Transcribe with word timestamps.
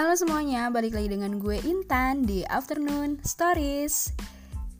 Halo 0.00 0.16
semuanya, 0.16 0.72
balik 0.72 0.96
lagi 0.96 1.12
dengan 1.12 1.36
gue 1.36 1.60
Intan 1.60 2.24
di 2.24 2.40
Afternoon 2.48 3.20
Stories. 3.20 4.16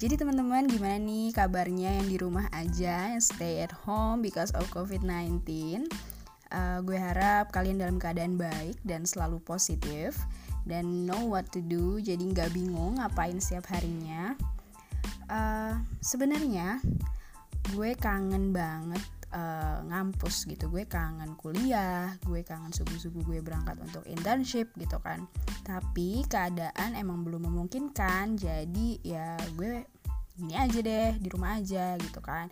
Jadi 0.01 0.17
teman-teman 0.17 0.65
gimana 0.65 0.97
nih 0.97 1.37
kabarnya 1.37 1.93
yang 2.01 2.09
di 2.09 2.17
rumah 2.17 2.49
aja, 2.57 3.13
yang 3.13 3.21
stay 3.21 3.61
at 3.61 3.69
home 3.85 4.25
because 4.25 4.49
of 4.57 4.65
COVID-19? 4.73 5.45
Uh, 6.49 6.81
gue 6.89 6.97
harap 6.97 7.53
kalian 7.53 7.77
dalam 7.77 8.01
keadaan 8.01 8.41
baik 8.41 8.81
dan 8.89 9.05
selalu 9.05 9.45
positif 9.45 10.17
dan 10.65 11.05
know 11.05 11.29
what 11.29 11.45
to 11.53 11.61
do, 11.61 12.01
jadi 12.01 12.25
nggak 12.25 12.57
bingung 12.57 12.97
ngapain 12.97 13.37
setiap 13.45 13.69
harinya. 13.77 14.33
Uh, 15.29 15.77
Sebenarnya 16.01 16.81
gue 17.77 17.93
kangen 18.01 18.57
banget 18.57 19.05
uh, 19.35 19.79
ngampus 19.87 20.47
gitu. 20.47 20.71
Gue 20.71 20.87
kangen 20.87 21.35
kuliah 21.39 22.15
gue 22.27 22.43
kangen 22.43 22.71
subuh 22.75 22.99
subuh 22.99 23.23
gue 23.27 23.39
berangkat 23.43 23.79
untuk 23.83 24.05
internship 24.07 24.71
gitu 24.79 24.99
kan. 25.03 25.27
Tapi 25.67 26.27
keadaan 26.27 26.95
emang 26.99 27.23
belum 27.27 27.51
memungkinkan 27.51 28.39
jadi 28.39 28.89
ya 29.03 29.39
gue 29.55 29.87
gini 30.39 30.55
aja 30.57 30.79
deh 30.81 31.11
di 31.19 31.29
rumah 31.31 31.59
aja 31.59 31.99
gitu 31.99 32.21
kan. 32.23 32.51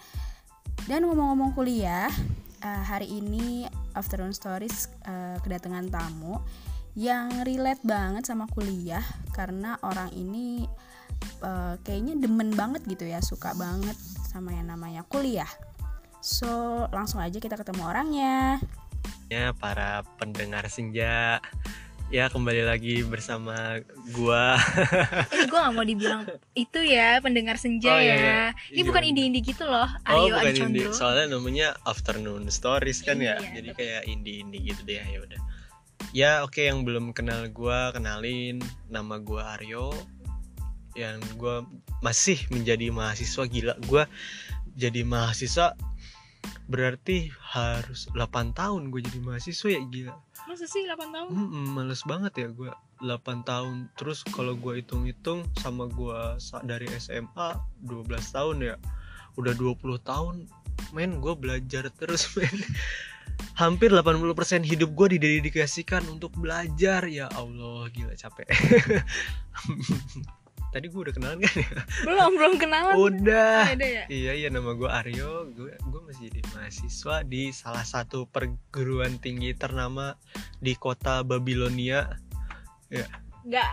Dan 0.87 1.05
ngomong-ngomong 1.05 1.53
kuliah 1.59 2.09
uh, 2.63 2.83
hari 2.87 3.11
ini 3.19 3.67
afternoon 3.95 4.35
stories 4.35 4.89
uh, 5.07 5.37
kedatangan 5.43 5.91
tamu 5.91 6.39
yang 6.99 7.31
relate 7.47 7.83
banget 7.87 8.27
sama 8.27 8.51
kuliah 8.51 9.03
karena 9.31 9.79
orang 9.87 10.11
ini 10.15 10.67
uh, 11.43 11.79
kayaknya 11.87 12.19
demen 12.19 12.55
banget 12.55 12.83
gitu 12.91 13.07
ya 13.07 13.23
suka 13.23 13.55
banget 13.55 13.95
sama 14.27 14.55
yang 14.55 14.71
namanya 14.71 15.07
kuliah 15.07 15.49
So, 16.29 16.85
langsung 16.93 17.25
aja 17.25 17.41
kita 17.41 17.57
ketemu 17.57 17.89
orangnya. 17.89 18.61
Ya, 19.33 19.57
para 19.57 20.05
pendengar 20.21 20.69
senja. 20.69 21.41
Ya, 22.13 22.29
kembali 22.29 22.69
lagi 22.69 23.01
bersama 23.01 23.81
gua. 24.13 24.61
eh, 25.33 25.49
gua 25.49 25.69
gak 25.69 25.73
mau 25.73 25.85
dibilang 25.89 26.29
itu 26.53 26.85
ya, 26.85 27.17
pendengar 27.25 27.57
senja 27.57 27.97
oh, 27.97 28.01
iya, 28.01 28.13
ya. 28.13 28.21
Iya. 28.21 28.45
Ini 28.77 28.81
bukan 28.85 29.03
indie-indie 29.09 29.45
gitu 29.45 29.65
loh, 29.65 29.89
oh, 29.89 30.09
Aryo 30.09 30.37
oh, 30.37 30.41
bukan 30.41 30.57
indie. 30.69 30.89
Soalnya 30.93 31.33
namanya 31.33 31.77
Afternoon 31.89 32.45
Stories 32.53 33.01
kan 33.01 33.25
ya. 33.25 33.41
Iya, 33.41 33.61
Jadi 33.61 33.69
kayak 33.73 34.03
indie-indie 34.05 34.73
gitu 34.73 34.85
deh, 34.85 35.01
ya 35.01 35.21
udah. 35.25 35.41
Ya, 36.13 36.33
oke 36.45 36.61
okay, 36.61 36.69
yang 36.69 36.85
belum 36.85 37.17
kenal 37.17 37.49
gua, 37.49 37.93
kenalin 37.97 38.61
nama 38.93 39.17
gua 39.17 39.57
Aryo. 39.57 39.97
Yang 40.93 41.25
gua 41.41 41.65
masih 42.05 42.41
menjadi 42.53 42.93
mahasiswa 42.93 43.45
gila. 43.49 43.77
Gua 43.85 44.05
jadi 44.77 45.05
mahasiswa 45.05 45.77
berarti 46.69 47.33
harus 47.41 48.13
8 48.13 48.53
tahun 48.53 48.93
gue 48.93 49.01
jadi 49.01 49.21
mahasiswa 49.25 49.69
ya 49.73 49.83
gila. 49.89 50.15
Masa 50.45 50.69
sih 50.69 50.85
8 50.85 51.01
tahun? 51.11 51.29
Hmm, 51.33 51.67
males 51.73 52.05
banget 52.05 52.33
ya 52.37 52.49
gue 52.53 52.71
8 53.01 53.49
tahun 53.49 53.89
terus 53.97 54.21
kalau 54.29 54.53
gue 54.53 54.85
hitung-hitung 54.85 55.49
sama 55.61 55.89
gue 55.89 56.19
dari 56.69 56.87
SMA 57.01 57.49
12 57.89 58.09
tahun 58.37 58.57
ya. 58.61 58.77
Udah 59.41 59.57
20 59.57 59.81
tahun 60.05 60.45
men 60.93 61.21
gue 61.25 61.35
belajar 61.37 61.89
terus 61.97 62.29
men. 62.37 62.53
Hampir 63.55 63.95
80% 63.95 64.67
hidup 64.67 64.91
gue 64.99 65.19
didedikasikan 65.19 66.05
untuk 66.11 66.35
belajar. 66.37 67.07
Ya 67.07 67.31
Allah 67.33 67.87
gila 67.91 68.15
capek 68.19 68.51
tadi 70.69 70.87
gue 70.93 71.01
udah 71.01 71.15
kenalan 71.17 71.39
kan 71.41 71.55
ya? 71.57 71.71
Belum 72.07 72.31
belum 72.37 72.55
kenalan. 72.61 72.95
Udah. 72.97 73.73
Ya? 73.73 74.05
iya 74.13 74.33
iya 74.37 74.49
nama 74.53 74.77
gue 74.77 74.89
Aryo. 74.89 75.49
Gue 75.57 75.73
gue 75.73 76.01
masih 76.05 76.29
jadi 76.29 76.41
mahasiswa 76.53 77.17
di 77.25 77.43
salah 77.51 77.85
satu 77.85 78.29
perguruan 78.29 79.17
tinggi 79.21 79.57
ternama 79.57 80.17
di 80.61 80.77
kota 80.77 81.25
Babilonia. 81.25 82.21
Ya. 82.93 83.09
Enggak 83.49 83.73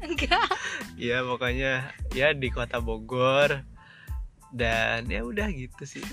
enggak 0.00 0.48
ya 1.10 1.24
pokoknya 1.24 1.92
ya 2.16 2.32
di 2.32 2.48
kota 2.48 2.80
Bogor. 2.80 3.64
Dan 4.52 5.08
ya 5.08 5.24
udah 5.24 5.48
gitu 5.52 5.84
sih. 5.84 6.04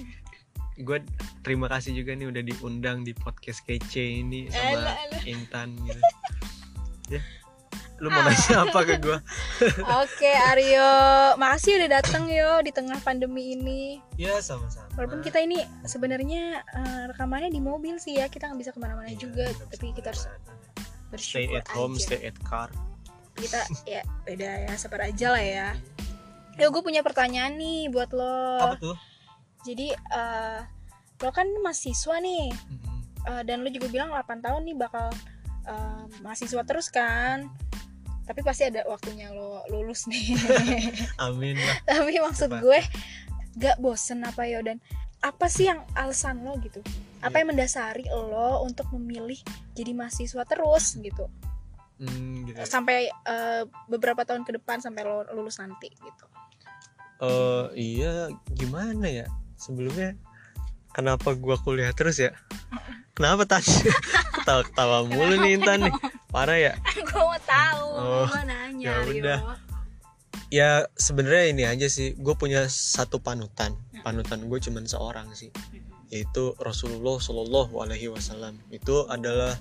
Gue 0.79 1.03
terima 1.44 1.68
kasih 1.68 1.91
juga 1.91 2.16
nih 2.16 2.31
udah 2.31 2.44
diundang 2.44 3.03
di 3.03 3.12
podcast 3.12 3.63
kece 3.68 4.23
ini 4.23 4.47
sama 4.51 4.95
Intan 5.23 5.75
gitu. 5.88 6.03
Ya 7.09 7.25
lu 7.99 8.07
mau 8.07 8.23
nanya 8.23 8.55
apa 8.63 8.79
ke 8.87 8.95
gue 8.99 9.19
oke 9.83 10.31
Aryo. 10.55 10.91
Makasih 11.35 11.83
udah 11.83 11.89
dateng 11.99 12.31
yo 12.31 12.63
di 12.63 12.71
tengah 12.71 12.99
pandemi 13.03 13.55
ini. 13.55 13.99
Ya 14.15 14.39
sama-sama. 14.39 14.87
Walaupun 14.95 15.19
kita 15.19 15.43
ini 15.43 15.63
sebenarnya 15.83 16.63
uh, 16.63 17.03
rekamannya 17.11 17.51
di 17.51 17.59
mobil 17.59 17.99
sih 17.99 18.19
ya. 18.19 18.31
Kita 18.31 18.47
nggak 18.49 18.59
bisa 18.59 18.71
ke 18.71 18.79
mana-mana 18.79 19.11
ya, 19.11 19.19
juga 19.19 19.51
tapi 19.71 19.91
kita 19.91 20.15
harus 20.15 20.25
bersyukur 21.11 21.59
stay 21.59 21.59
at 21.59 21.67
home 21.75 21.95
aja. 21.95 22.03
stay 22.07 22.19
at 22.23 22.38
car. 22.47 22.69
Kita 23.35 23.59
ya 23.83 24.01
beda 24.23 24.49
ya 24.67 24.73
sabar 24.79 25.07
aja 25.11 25.27
lah 25.35 25.43
ya. 25.43 25.69
Yo 26.59 26.71
gue 26.71 26.83
punya 26.83 27.03
pertanyaan 27.03 27.55
nih 27.59 27.91
buat 27.91 28.11
lo. 28.15 28.63
Apa 28.63 28.77
tuh? 28.79 28.95
Jadi 29.67 29.91
uh, 30.15 30.59
lo 31.19 31.31
kan 31.35 31.47
mahasiswa 31.59 32.15
nih. 32.23 32.51
Uh, 33.27 33.43
dan 33.43 33.67
lo 33.67 33.69
juga 33.71 33.91
bilang 33.91 34.15
8 34.15 34.39
tahun 34.39 34.63
nih 34.63 34.75
bakal 34.79 35.11
uh, 35.67 36.03
mahasiswa 36.23 36.63
terus 36.63 36.88
kan 36.88 37.51
tapi 38.29 38.45
pasti 38.45 38.69
ada 38.69 38.85
waktunya 38.85 39.34
lo 39.34 39.66
lulus 39.73 40.06
nih. 40.06 40.38
Amin 41.25 41.57
lah. 41.57 41.81
Tapi 41.90 42.22
maksud 42.22 42.53
Cepat. 42.53 42.62
gue 42.62 42.79
gak 43.57 43.81
bosen 43.81 44.22
apa 44.22 44.45
ya 44.45 44.62
dan? 44.62 44.78
Apa 45.25 45.50
sih 45.50 45.66
yang 45.66 45.81
alasan 45.97 46.45
lo 46.45 46.53
gitu? 46.62 46.85
Apa 47.25 47.34
yeah. 47.34 47.38
yang 47.41 47.50
mendasari 47.57 48.06
lo 48.06 48.62
untuk 48.62 48.85
memilih 48.94 49.41
jadi 49.73 49.97
mahasiswa 49.97 50.45
terus 50.47 50.95
gitu, 50.95 51.28
hmm, 52.00 52.47
gitu. 52.47 52.63
sampai 52.63 53.12
uh, 53.28 53.68
beberapa 53.91 54.23
tahun 54.23 54.47
ke 54.47 54.56
depan 54.62 54.79
sampai 54.79 55.03
lo 55.03 55.28
lulus 55.35 55.59
nanti 55.59 55.91
gitu. 55.91 56.25
Uh, 57.19 57.68
iya 57.75 58.31
gimana 58.56 59.12
ya? 59.12 59.28
Sebelumnya 59.59 60.16
kenapa 60.95 61.35
gua 61.35 61.59
kuliah 61.59 61.91
terus 61.91 62.22
ya? 62.22 62.31
Kenapa 63.12 63.44
tadi 63.44 63.91
ketawa 64.39 64.63
ketawa 64.63 64.97
mulu 65.03 65.35
nih 65.44 65.59
Intan 65.59 65.91
nih 65.91 65.94
parah 66.29 66.57
ya? 66.57 66.73
Gue 67.09 67.22
mau 67.22 67.40
tahu 67.41 67.88
oh, 68.00 68.25
gue 68.29 68.44
nanya 68.45 68.85
ya 68.85 68.95
udah. 69.06 69.40
Ya 70.50 70.69
sebenarnya 70.97 71.45
ini 71.53 71.63
aja 71.66 71.85
sih 71.90 72.17
gue 72.17 72.34
punya 72.38 72.66
satu 72.69 73.22
panutan. 73.22 73.78
Panutan 74.01 74.50
gue 74.50 74.59
cuman 74.62 74.85
seorang 74.89 75.29
sih 75.34 75.53
yaitu 76.09 76.57
Rasulullah 76.57 77.22
Shallallahu 77.22 77.85
Alaihi 77.85 78.09
Wasallam. 78.09 78.57
Itu 78.73 79.06
adalah 79.09 79.53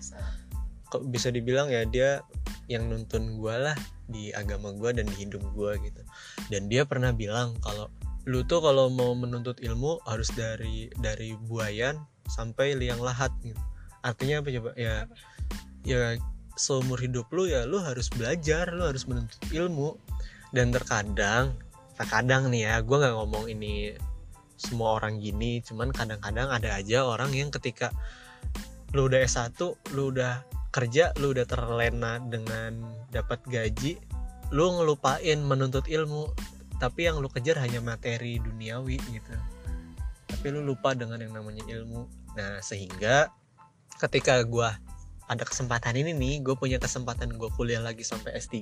bisa 1.12 1.28
dibilang 1.28 1.68
ya 1.68 1.84
dia 1.84 2.24
yang 2.72 2.88
nuntun 2.88 3.36
gue 3.36 3.52
lah 3.52 3.76
di 4.08 4.32
agama 4.32 4.72
gue 4.72 4.96
dan 4.96 5.04
di 5.04 5.28
hidup 5.28 5.44
gue 5.52 5.72
gitu. 5.84 6.02
Dan 6.48 6.72
dia 6.72 6.88
pernah 6.88 7.12
bilang 7.12 7.56
kalau 7.60 7.92
lu 8.24 8.44
tuh 8.44 8.60
kalau 8.60 8.88
mau 8.92 9.12
menuntut 9.12 9.60
ilmu 9.60 10.00
harus 10.08 10.28
dari 10.32 10.88
dari 11.00 11.36
buayan 11.36 12.00
sampai 12.28 12.76
liang 12.76 13.00
lahat 13.00 13.32
gitu. 13.44 13.60
Artinya 14.00 14.40
apa 14.40 14.48
coba? 14.52 14.70
Ya 14.76 15.04
ya 15.84 16.16
seumur 16.58 16.98
hidup 16.98 17.30
lu 17.30 17.46
ya 17.46 17.64
lu 17.64 17.78
harus 17.78 18.10
belajar 18.10 18.74
lu 18.74 18.84
harus 18.84 19.06
menuntut 19.06 19.40
ilmu. 19.54 19.94
Dan 20.52 20.74
terkadang 20.74 21.54
terkadang 21.94 22.48
nih 22.50 22.66
ya 22.68 22.74
gue 22.82 22.96
nggak 22.96 23.14
ngomong 23.14 23.50
ini 23.50 23.94
semua 24.58 24.98
orang 25.02 25.18
gini 25.18 25.58
cuman 25.62 25.90
kadang-kadang 25.90 26.50
ada 26.50 26.78
aja 26.78 27.06
orang 27.06 27.34
yang 27.34 27.50
ketika 27.50 27.90
lu 28.94 29.10
udah 29.10 29.26
S1 29.26 29.58
lu 29.94 30.14
udah 30.14 30.46
kerja 30.70 31.10
lu 31.18 31.34
udah 31.34 31.42
terlena 31.42 32.22
dengan 32.22 32.86
dapat 33.10 33.42
gaji 33.50 33.98
lu 34.48 34.64
ngelupain 34.80 35.38
menuntut 35.44 35.84
ilmu. 35.88 36.32
Tapi 36.78 37.10
yang 37.10 37.18
lu 37.18 37.26
kejar 37.26 37.58
hanya 37.58 37.82
materi 37.82 38.38
duniawi 38.38 38.96
gitu. 39.10 39.34
Tapi 40.30 40.46
lu 40.54 40.62
lupa 40.62 40.94
dengan 40.94 41.18
yang 41.18 41.34
namanya 41.34 41.66
ilmu. 41.66 42.06
Nah 42.38 42.62
sehingga 42.62 43.28
ketika 43.98 44.38
gue 44.46 44.70
ada 45.28 45.44
kesempatan 45.44 45.92
ini 46.00 46.16
nih 46.16 46.34
gue 46.40 46.56
punya 46.56 46.80
kesempatan 46.80 47.36
gue 47.36 47.52
kuliah 47.52 47.84
lagi 47.84 48.00
sampai 48.00 48.32
S3 48.40 48.56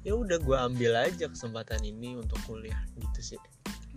ya 0.00 0.12
udah 0.16 0.40
gue 0.40 0.56
ambil 0.56 0.96
aja 0.96 1.28
kesempatan 1.28 1.84
ini 1.84 2.16
untuk 2.16 2.40
kuliah 2.48 2.80
gitu 2.96 3.20
sih. 3.20 3.40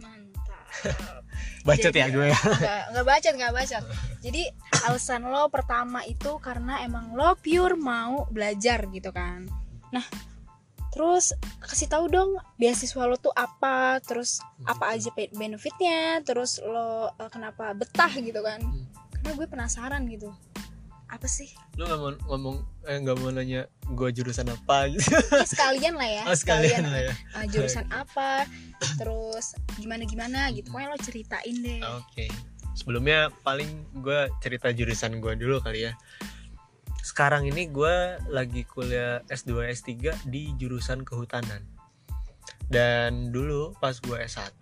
Mantap. 0.04 1.24
Bacot 1.68 1.96
ya 1.96 2.12
gue 2.12 2.28
ya. 2.28 2.36
nggak 2.36 2.84
nggak 2.92 3.06
bacot 3.08 3.34
nggak 3.40 3.54
bacot. 3.56 3.84
Jadi 4.20 4.44
alasan 4.84 5.24
lo 5.24 5.48
pertama 5.48 6.04
itu 6.04 6.36
karena 6.44 6.84
emang 6.84 7.16
lo 7.16 7.40
pure 7.40 7.80
mau 7.80 8.28
belajar 8.28 8.84
gitu 8.92 9.16
kan. 9.16 9.48
Nah 9.96 10.04
terus 10.92 11.32
kasih 11.64 11.88
tahu 11.88 12.12
dong 12.12 12.36
beasiswa 12.60 13.08
lo 13.08 13.16
tuh 13.16 13.32
apa 13.34 14.04
terus 14.04 14.44
apa 14.68 14.94
aja 14.94 15.10
benefitnya 15.16 16.22
terus 16.22 16.60
lo 16.60 17.10
uh, 17.16 17.32
kenapa 17.32 17.72
betah 17.72 18.12
gitu 18.20 18.44
kan. 18.44 18.60
Hmm. 18.60 18.86
karena 19.24 19.40
gue 19.40 19.48
penasaran 19.48 20.04
gitu 20.12 20.36
apa 21.14 21.30
sih? 21.30 21.54
Lu 21.78 21.86
nggak 21.86 22.00
mau 22.02 22.12
ngomong 22.34 22.58
eh 22.90 22.98
nggak 22.98 23.18
mau 23.22 23.30
nanya 23.30 23.70
gue 23.86 24.10
jurusan 24.10 24.50
apa? 24.50 24.90
Gitu 24.90 25.06
ya, 25.06 25.46
sekalian 25.46 25.94
lah 25.94 26.10
ya 26.10 26.24
oh, 26.26 26.34
sekalian, 26.34 26.82
sekalian. 26.82 26.86
lah 26.90 27.02
ya. 27.06 27.14
Uh, 27.38 27.46
jurusan 27.54 27.86
apa? 27.94 28.50
Terus 28.98 29.54
gimana 29.78 30.04
gimana 30.10 30.50
gitu. 30.50 30.74
Pokoknya 30.74 30.90
lo 30.90 30.98
ceritain 30.98 31.56
deh. 31.62 31.80
Oke. 32.02 32.26
Okay. 32.26 32.30
sebelumnya 32.74 33.30
paling 33.46 33.70
gue 34.02 34.34
cerita 34.42 34.74
jurusan 34.74 35.22
gue 35.22 35.38
dulu 35.38 35.62
kali 35.62 35.86
ya. 35.86 35.94
Sekarang 37.06 37.46
ini 37.46 37.70
gue 37.70 38.18
lagi 38.34 38.66
kuliah 38.66 39.22
S2 39.30 39.70
S3 39.70 40.26
di 40.26 40.50
jurusan 40.58 41.06
kehutanan. 41.06 41.62
Dan 42.66 43.30
dulu 43.30 43.78
pas 43.78 43.94
gue 44.02 44.18
S1 44.18 44.58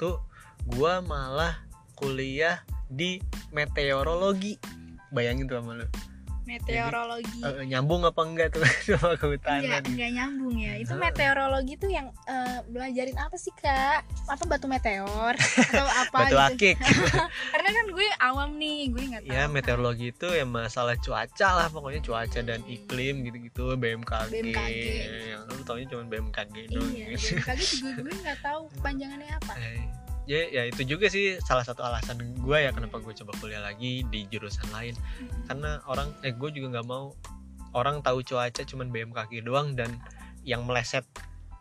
gue 0.68 0.94
malah 1.07 1.63
kuliah 1.95 2.59
di 2.92 3.24
meteorologi. 3.56 4.59
Bayangin 5.15 5.48
tuh 5.48 5.63
sama 5.63 5.80
lu 5.80 5.88
meteorologi 6.53 7.39
Eh, 7.42 7.63
nyambung 7.65 8.01
apa 8.03 8.21
enggak 8.21 8.48
tuh 8.51 8.62
sama 8.92 9.15
kehutanan 9.15 9.81
enggak 9.81 10.12
nyambung 10.12 10.56
ya. 10.56 10.74
Itu 10.75 10.92
Heeh. 10.92 11.01
meteorologi 11.01 11.74
tuh 11.75 11.88
yang 11.88 12.07
eh, 12.24 12.59
belajarin 12.65 13.15
apa 13.15 13.36
sih, 13.36 13.53
Kak? 13.53 14.03
Apa 14.27 14.44
batu 14.45 14.65
meteor 14.65 15.33
atau 15.65 15.88
apa 15.88 16.18
batu 16.21 16.31
gitu? 16.31 16.48
akik 16.68 16.75
Karena 17.53 17.69
kan 17.71 17.86
gue 17.89 18.07
awam 18.19 18.50
nih, 18.56 18.80
gue 18.88 19.03
nggak 19.07 19.21
tahu. 19.24 19.31
ya 19.31 19.42
kan. 19.42 19.50
meteorologi 19.50 20.07
itu 20.09 20.27
ya 20.30 20.44
masalah 20.44 20.95
cuaca 20.98 21.50
lah 21.53 21.68
pokoknya 21.68 22.01
cuaca 22.01 22.39
dan 22.42 22.59
iklim 22.65 23.24
gitu-gitu 23.24 23.74
BMKG, 23.74 24.30
BMKG. 24.30 24.75
yang 25.31 25.44
lu 25.48 25.63
taunya 25.63 25.86
cuma 25.88 26.03
BMKG 26.06 26.56
doang 26.69 26.92
Iya, 26.92 27.06
gitu. 27.12 27.36
BMKG 27.38 27.59
juga 27.71 27.89
gue 28.01 28.15
nggak 28.21 28.39
tahu 28.42 28.62
panjangannya 28.80 29.31
apa. 29.36 29.53
Eh, 29.56 29.81
ya 30.29 30.47
ya 30.50 30.69
itu 30.69 30.85
juga 30.85 31.09
sih 31.09 31.41
salah 31.41 31.65
satu 31.65 31.81
alasan 31.81 32.21
gue 32.38 32.57
ya 32.57 32.69
kenapa 32.69 33.01
gue 33.01 33.13
coba 33.13 33.33
kuliah 33.41 33.62
lagi 33.62 34.06
di 34.07 34.29
jurusan 34.29 34.69
lain. 34.69 34.94
Karena 35.50 35.81
orang 35.89 36.13
eh 36.21 36.33
gue 36.33 36.50
juga 36.53 36.79
nggak 36.79 36.88
mau 36.88 37.13
orang 37.73 38.03
tahu 38.03 38.21
cuaca 38.21 38.62
cuman 38.62 38.91
BMKG 38.91 39.41
doang 39.45 39.73
dan 39.73 39.97
yang 40.45 40.65
meleset 40.65 41.06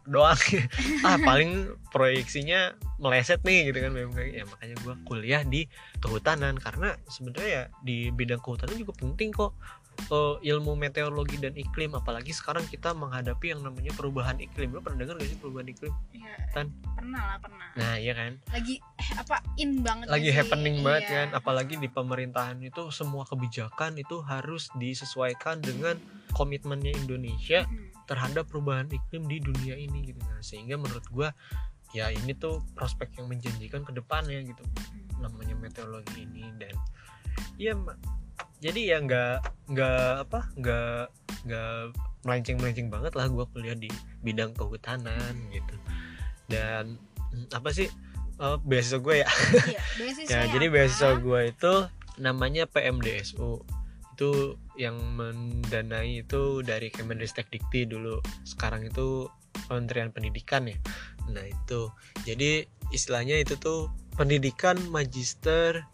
doang. 0.09 0.37
Ah 1.07 1.17
paling 1.17 1.73
proyeksinya 1.89 2.77
meleset 3.01 3.41
nih 3.41 3.73
gitu 3.73 3.79
kan 3.81 3.93
BMKG 3.97 4.29
ya 4.37 4.45
makanya 4.45 4.77
gue 4.85 4.95
kuliah 5.09 5.43
di 5.45 5.65
kehutanan. 6.05 6.61
Karena 6.61 6.93
sebenarnya 7.09 7.49
ya 7.49 7.65
di 7.81 8.13
bidang 8.13 8.45
kehutanan 8.45 8.77
juga 8.77 8.93
penting 8.97 9.33
kok 9.33 9.57
eh, 10.01 10.35
ilmu 10.47 10.75
meteorologi 10.75 11.37
dan 11.37 11.53
iklim 11.53 11.93
apalagi 11.93 12.31
sekarang 12.31 12.63
kita 12.65 12.91
menghadapi 12.93 13.51
yang 13.51 13.61
namanya 13.61 13.91
perubahan 13.93 14.37
iklim 14.37 14.71
lo 14.71 14.81
pernah 14.81 15.03
dengar 15.03 15.17
gak 15.17 15.27
sih 15.27 15.37
perubahan 15.37 15.69
iklim 15.69 15.93
Iya, 16.11 16.33
Tan. 16.51 16.67
pernah 16.93 17.23
lah 17.25 17.39
pernah. 17.39 17.67
nah 17.75 17.95
iya 17.95 18.13
kan 18.13 18.33
Lagi 18.51 18.75
eh, 18.77 19.11
apa 19.17 19.37
in 19.57 19.81
banget 19.81 20.07
lagi 20.07 20.29
sih? 20.29 20.37
happening 20.37 20.77
banget 20.81 21.05
Iya. 21.05 21.15
kan 21.15 21.29
apalagi 21.37 21.75
di 21.77 21.89
pemerintahan 21.89 22.59
itu 22.61 22.83
semua 22.91 23.23
kebijakan 23.25 23.95
itu 23.97 24.19
harus 24.21 24.69
disesuaikan 24.75 25.59
dengan 25.59 25.95
komitmennya 26.31 26.95
Indonesia 26.97 27.63
Mm. 27.63 27.91
terhadap 28.05 28.47
perubahan 28.47 28.87
iklim 28.87 29.23
di 29.25 29.39
dunia 29.39 29.75
ini 29.75 30.03
gitu 30.05 30.19
nah 30.21 30.41
sehingga 30.41 30.75
menurut 30.75 31.07
gua 31.09 31.31
ya 31.91 32.07
ini 32.09 32.33
tuh 32.33 32.63
prospek 32.73 33.15
yang 33.17 33.27
menjanjikan 33.27 33.83
ke 33.83 33.91
depannya 33.91 34.43
gitu 34.43 34.63
namanya 35.17 35.55
meteorologi 35.55 36.23
ini 36.23 36.47
dan 36.57 36.75
ya 37.57 37.75
jadi 38.61 38.81
ya 38.97 38.99
nggak 39.01 39.37
nggak 39.73 40.13
apa 40.29 40.41
nggak 40.61 41.05
nggak 41.49 41.75
melenceng 42.25 42.57
melenceng 42.61 42.89
banget 42.93 43.13
lah 43.17 43.27
gua 43.33 43.49
kuliah 43.49 43.75
di 43.75 43.89
bidang 44.21 44.53
kehutanan 44.53 45.33
gitu 45.49 45.75
dan 46.53 47.01
mm, 47.33 47.49
apa 47.57 47.73
sih 47.73 47.89
eh, 48.41 48.57
beasiswa 48.67 49.01
gue 49.01 49.17
ya 49.25 49.29
Iya, 49.65 49.83
beasiswa 49.99 50.31
Ya, 50.31 50.41
jadi 50.53 50.67
apa? 50.69 50.75
beasiswa 50.77 51.13
gue 51.23 51.41
itu 51.49 51.75
namanya 52.21 52.69
PMDSU. 52.69 53.65
Itu 54.15 54.61
yang 54.77 55.01
mendanai 55.17 56.21
itu 56.21 56.61
dari 56.61 56.93
Kemendristek 56.93 57.49
Dikti 57.49 57.89
dulu. 57.89 58.21
Sekarang 58.45 58.85
itu 58.85 59.27
Kementerian 59.67 60.13
Pendidikan 60.13 60.69
ya. 60.69 60.77
Nah, 61.33 61.47
itu. 61.47 61.89
Jadi 62.29 62.69
istilahnya 62.93 63.41
itu 63.41 63.57
tuh 63.57 63.89
pendidikan 64.19 64.77
magister 64.93 65.87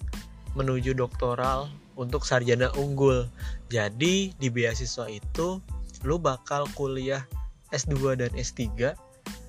menuju 0.58 0.96
doktoral 0.96 1.70
untuk 1.96 2.22
sarjana 2.22 2.70
unggul. 2.76 3.26
Jadi 3.72 4.36
di 4.36 4.48
beasiswa 4.52 5.08
itu 5.10 5.58
lu 6.04 6.20
bakal 6.20 6.68
kuliah 6.76 7.24
S2 7.74 8.20
dan 8.20 8.30
S3 8.36 8.94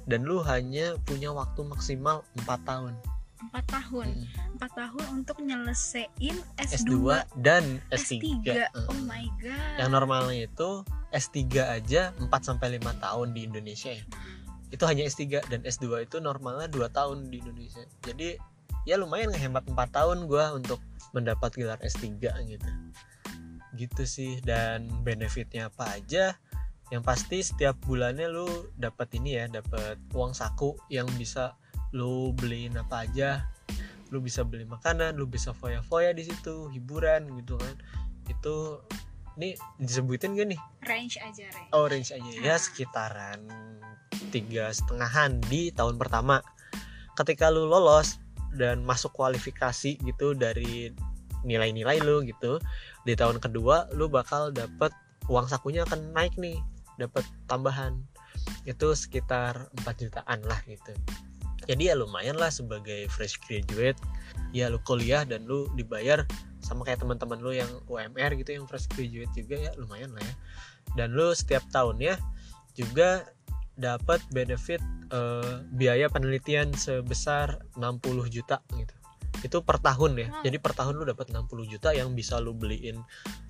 dan 0.07 0.23
lu 0.23 0.39
hanya 0.41 0.95
punya 1.05 1.29
waktu 1.29 1.61
maksimal 1.67 2.23
4 2.47 2.63
tahun. 2.65 2.95
empat 3.37 3.69
tahun 3.69 4.07
Mm. 4.17 4.57
empat 4.57 4.71
tahun 4.73 5.05
untuk 5.21 5.37
nyelesain 5.45 6.35
S2, 6.57 6.73
S2 6.73 6.95
dan 7.37 7.63
S3. 7.93 8.17
S3. 8.17 8.25
Heeh. 8.49 8.85
Oh 8.89 8.97
my 9.05 9.29
god. 9.37 9.77
Yang 9.77 9.89
normalnya 9.93 10.49
itu 10.49 10.69
S3 11.13 11.45
aja 11.61 12.17
4 12.17 12.27
sampai 12.41 12.81
5 12.81 12.97
tahun 12.97 13.37
di 13.37 13.45
Indonesia 13.45 13.93
ya. 13.93 14.01
Itu 14.73 14.89
hanya 14.89 15.05
S3 15.05 15.45
dan 15.53 15.61
S2 15.61 16.09
itu 16.09 16.17
normalnya 16.17 16.65
2 16.65 16.89
tahun 16.89 17.29
di 17.29 17.37
Indonesia. 17.37 17.85
Jadi 18.01 18.41
ya 18.87 18.95
lumayan 18.95 19.35
ngehemat 19.35 19.67
4 19.67 19.75
tahun 19.91 20.31
gua 20.31 20.55
untuk 20.55 20.79
mendapat 21.11 21.51
gelar 21.59 21.79
S3 21.83 22.23
gitu. 22.23 22.69
Gitu 23.75 24.03
sih 24.07 24.39
dan 24.47 24.87
benefitnya 25.03 25.67
apa 25.67 25.99
aja? 25.99 26.39
Yang 26.87 27.03
pasti 27.03 27.37
setiap 27.43 27.75
bulannya 27.83 28.31
lu 28.31 28.47
dapat 28.79 29.11
ini 29.19 29.35
ya, 29.35 29.51
dapat 29.51 29.99
uang 30.15 30.31
saku 30.31 30.79
yang 30.87 31.05
bisa 31.19 31.59
lu 31.91 32.31
beliin 32.31 32.79
apa 32.79 33.03
aja. 33.03 33.43
Lu 34.07 34.23
bisa 34.23 34.47
beli 34.47 34.63
makanan, 34.63 35.19
lu 35.19 35.27
bisa 35.27 35.51
foya-foya 35.51 36.15
di 36.15 36.23
situ, 36.23 36.71
hiburan 36.71 37.27
gitu 37.43 37.59
kan. 37.59 37.75
Itu 38.31 38.79
ini 39.37 39.53
disebutin 39.77 40.33
gak 40.33 40.49
nih 40.49 40.61
range 40.89 41.21
aja 41.21 41.45
range. 41.53 41.71
orange 41.77 42.09
aja 42.09 42.29
ya 42.41 42.57
Ah. 42.57 42.59
sekitaran 42.59 43.39
tiga 44.33 44.73
setengahan 44.73 45.37
di 45.45 45.69
tahun 45.69 46.01
pertama 46.01 46.41
ketika 47.13 47.53
lu 47.53 47.69
lolos 47.69 48.17
dan 48.57 48.81
masuk 48.81 49.13
kualifikasi 49.13 50.01
gitu 50.01 50.33
dari 50.33 50.91
nilai-nilai 51.45 52.01
lu 52.01 52.25
gitu 52.25 52.57
di 53.05 53.13
tahun 53.13 53.37
kedua 53.37 53.93
lu 53.93 54.09
bakal 54.09 54.49
dapet 54.49 54.91
uang 55.31 55.47
sakunya 55.47 55.85
akan 55.85 56.11
naik 56.11 56.33
nih 56.35 56.57
dapat 56.97 57.23
tambahan. 57.45 58.01
Itu 58.65 58.91
sekitar 58.97 59.69
4 59.85 60.03
jutaan 60.03 60.39
lah 60.43 60.59
gitu. 60.65 60.91
Jadi 61.67 61.91
ya 61.91 61.95
lumayan 61.99 62.39
lah 62.39 62.47
sebagai 62.47 63.11
fresh 63.11 63.37
graduate. 63.43 63.99
Ya 64.55 64.71
lu 64.71 64.79
kuliah 64.87 65.27
dan 65.27 65.43
lu 65.43 65.67
dibayar 65.75 66.23
sama 66.63 66.83
kayak 66.87 67.03
teman-teman 67.03 67.39
lu 67.39 67.51
yang 67.55 67.69
UMR 67.91 68.35
gitu 68.39 68.55
yang 68.55 68.65
fresh 68.67 68.87
graduate 68.91 69.31
juga 69.35 69.55
ya 69.59 69.71
lumayan 69.75 70.15
lah 70.15 70.23
ya. 70.23 70.35
Dan 70.95 71.13
lu 71.13 71.35
setiap 71.35 71.63
tahunnya 71.75 72.15
juga 72.73 73.27
dapat 73.77 74.19
benefit 74.33 74.81
eh, 75.13 75.55
biaya 75.71 76.09
penelitian 76.09 76.73
sebesar 76.73 77.61
60 77.77 78.27
juta 78.33 78.59
gitu. 78.73 78.93
Itu 79.45 79.57
per 79.61 79.77
tahun 79.77 80.17
ya. 80.17 80.27
Wow. 80.33 80.43
jadi 80.43 80.57
per 80.57 80.73
tahun 80.73 80.97
lu 80.97 81.05
dapat 81.05 81.29
60 81.29 81.71
juta 81.71 81.93
yang 81.93 82.17
bisa 82.17 82.41
lu 82.41 82.57
beliin 82.57 82.99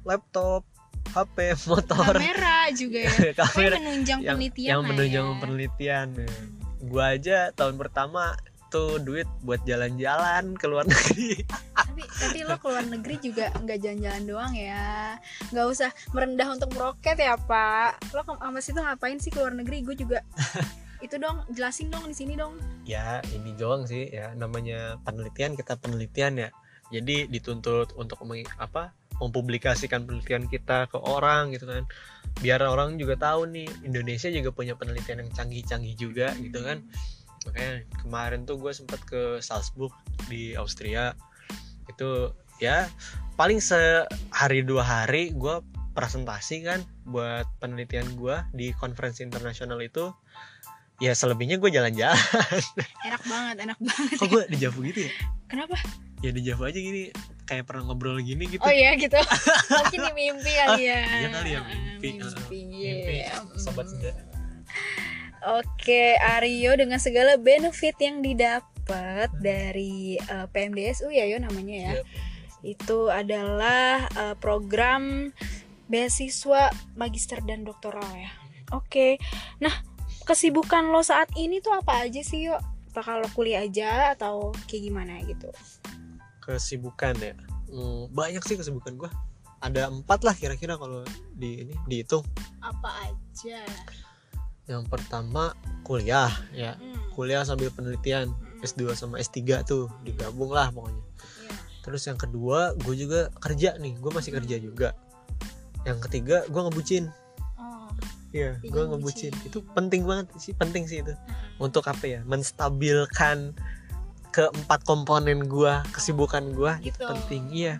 laptop 0.03 0.67
HP 1.15 1.55
motor. 1.71 2.13
Kamera 2.13 2.67
juga 2.75 2.99
ya. 3.07 3.31
Kamera. 3.39 3.75
Menunjang 3.79 4.19
yang, 4.21 4.35
penelitian 4.35 4.67
yang 4.69 4.81
lah 4.83 4.87
menunjang 4.91 5.27
ya. 5.27 5.35
penelitian. 5.39 6.07
Gua 6.83 7.03
aja 7.15 7.37
tahun 7.55 7.75
pertama 7.79 8.35
tuh 8.67 8.99
duit 8.99 9.27
buat 9.43 9.63
jalan-jalan 9.63 10.55
ke 10.59 10.65
luar 10.67 10.85
negeri. 10.87 11.43
Tapi 11.75 12.03
tapi 12.03 12.37
lo 12.43 12.55
ke 12.59 12.67
luar 12.67 12.85
negeri 12.85 13.15
juga 13.23 13.51
nggak 13.55 13.79
jalan-jalan 13.79 14.23
doang 14.27 14.53
ya. 14.53 15.15
Nggak 15.51 15.67
usah 15.71 15.89
merendah 16.11 16.47
untuk 16.51 16.69
meroket 16.75 17.17
ya 17.17 17.39
pak. 17.39 17.99
Lo 18.11 18.21
sama 18.27 18.59
situ 18.59 18.79
ngapain 18.79 19.19
sih 19.19 19.31
ke 19.31 19.39
luar 19.39 19.55
negeri? 19.55 19.83
Gue 19.83 19.95
juga 19.95 20.19
itu 21.05 21.15
dong 21.21 21.45
jelasin 21.53 21.87
dong 21.93 22.05
di 22.09 22.15
sini 22.15 22.33
dong. 22.35 22.59
Ya 22.83 23.23
ini 23.31 23.55
doang 23.55 23.87
sih 23.87 24.11
ya 24.11 24.35
namanya 24.35 24.99
penelitian 25.07 25.55
kita 25.55 25.79
penelitian 25.79 26.47
ya. 26.47 26.49
Jadi 26.91 27.27
dituntut 27.27 27.95
untuk 27.99 28.19
meng- 28.23 28.47
apa 28.59 28.95
mempublikasikan 29.17 30.05
penelitian 30.05 30.45
kita 30.45 30.87
ke 30.91 30.97
orang 30.99 31.55
gitu 31.55 31.65
kan. 31.67 31.83
Biar 32.37 32.61
orang 32.61 33.01
juga 33.01 33.17
tahu 33.17 33.49
nih 33.49 33.65
Indonesia 33.81 34.29
juga 34.29 34.53
punya 34.53 34.77
penelitian 34.77 35.25
yang 35.25 35.31
canggih-canggih 35.33 35.95
juga 35.97 36.37
gitu 36.37 36.61
kan 36.61 36.85
makanya 37.47 37.87
kemarin 38.03 38.43
tuh 38.43 38.59
gue 38.59 38.71
sempat 38.75 38.99
ke 39.07 39.39
Salzburg 39.39 39.95
di 40.27 40.53
Austria. 40.59 41.15
Itu 41.87 42.35
ya 42.59 42.91
paling 43.39 43.63
sehari 43.63 44.67
dua 44.67 44.83
hari 44.83 45.31
gue 45.31 45.63
presentasi 45.95 46.67
kan 46.67 46.83
buat 47.07 47.47
penelitian 47.63 48.19
gue 48.19 48.35
di 48.51 48.75
konferensi 48.75 49.23
internasional 49.23 49.79
itu. 49.79 50.11
Ya 50.97 51.13
selebihnya 51.13 51.61
gue 51.61 51.71
jalan-jalan. 51.71 52.17
Enak 53.07 53.23
banget 53.29 53.55
enak 53.69 53.77
banget. 53.77 54.17
Kok 54.17 54.27
gue 54.33 54.43
di 54.49 54.57
Javu 54.57 54.81
gitu 54.81 55.05
ya? 55.05 55.11
Kenapa? 55.45 55.77
Ya 56.25 56.33
di 56.33 56.41
Javu 56.41 56.65
aja 56.65 56.77
gini 56.77 57.13
kayak 57.45 57.69
pernah 57.69 57.87
ngobrol 57.87 58.17
gini 58.19 58.49
gitu. 58.49 58.65
Oh 58.65 58.73
iya 58.73 58.97
gitu. 58.97 59.15
Mungkin 59.77 59.99
di 60.09 60.11
mimpi 60.17 60.51
kali 60.57 60.83
ya. 60.89 61.01
Iya 61.05 61.29
kali 61.31 61.49
ya, 61.53 61.61
mimpi. 61.63 62.09
mimpi, 62.17 62.59
mimpi 62.65 63.13
iya. 63.21 63.37
sobat 63.61 63.85
senja 63.89 64.11
Oke, 65.45 66.17
Aryo 66.17 66.73
dengan 66.77 66.97
segala 66.97 67.37
benefit 67.37 67.97
yang 68.01 68.25
didapat 68.25 69.29
dari 69.37 70.17
eh, 70.17 70.47
PMDSU 70.49 71.11
ya 71.11 71.27
yo 71.27 71.37
namanya 71.37 71.75
ya. 71.75 71.93
Iya. 71.99 72.03
Itu 72.65 73.11
adalah 73.13 74.09
eh, 74.09 74.35
program 74.39 75.31
beasiswa 75.87 76.73
magister 76.97 77.39
dan 77.45 77.63
doktoral 77.63 78.07
ya. 78.17 78.31
Oke. 78.75 79.21
Nah, 79.63 79.73
kesibukan 80.27 80.91
lo 80.91 80.99
saat 81.05 81.31
ini 81.39 81.63
tuh 81.63 81.77
apa 81.77 82.07
aja 82.07 82.19
sih 82.23 82.51
yo? 82.51 82.57
Apakah 82.91 83.21
lo 83.21 83.29
kuliah 83.37 83.61
aja 83.61 84.17
atau 84.17 84.49
kayak 84.65 84.89
gimana 84.89 85.21
gitu? 85.21 85.53
kesibukan 86.47 87.15
ya 87.19 87.35
Hmm, 87.67 88.07
banyak 88.15 88.39
sih 88.47 88.55
kesibukan 88.55 88.95
gue 88.95 89.11
ada 89.59 89.91
empat 89.91 90.23
lah 90.23 90.31
kira-kira 90.31 90.79
kalau 90.79 91.03
di 91.35 91.67
ini 91.67 91.75
dihitung 91.83 92.23
apa 92.63 93.11
aja 93.11 93.59
yang 94.67 94.83
pertama 94.85 95.55
kuliah 95.87 96.29
ya. 96.51 96.75
Hmm, 96.75 96.99
kuliah 97.15 97.47
sambil 97.47 97.71
penelitian 97.71 98.35
hmm, 98.35 98.63
S2 98.67 98.93
sama 98.99 99.15
S3 99.17 99.63
tuh 99.63 99.87
digabung 100.03 100.51
lah 100.51 100.69
pokoknya. 100.75 100.99
Iya. 100.99 101.55
terus 101.87 102.03
yang 102.03 102.19
kedua 102.19 102.75
gue 102.75 102.95
juga 102.99 103.31
kerja 103.39 103.79
nih 103.79 103.95
gue 103.95 104.11
masih 104.11 104.35
kerja 104.35 104.59
juga. 104.59 104.91
Yang 105.87 106.11
ketiga 106.11 106.43
gue 106.51 106.61
ngebucin. 106.67 107.07
Oh. 107.55 107.87
Iya 108.35 108.59
gue 108.59 108.83
ngebucin. 108.91 109.31
itu 109.47 109.63
penting 109.71 110.03
banget 110.03 110.27
sih 110.35 110.51
penting 110.51 110.83
sih 110.83 110.99
itu. 110.99 111.15
Hmm. 111.15 111.71
untuk 111.71 111.87
apa 111.87 112.03
ya? 112.03 112.19
Menstabilkan 112.27 113.55
keempat 114.35 114.83
komponen 114.83 115.47
gue 115.47 115.73
kesibukan 115.95 116.51
gue 116.51 116.71
itu 116.83 116.91
Gitu. 116.91 117.07
penting 117.07 117.43
iya. 117.55 117.79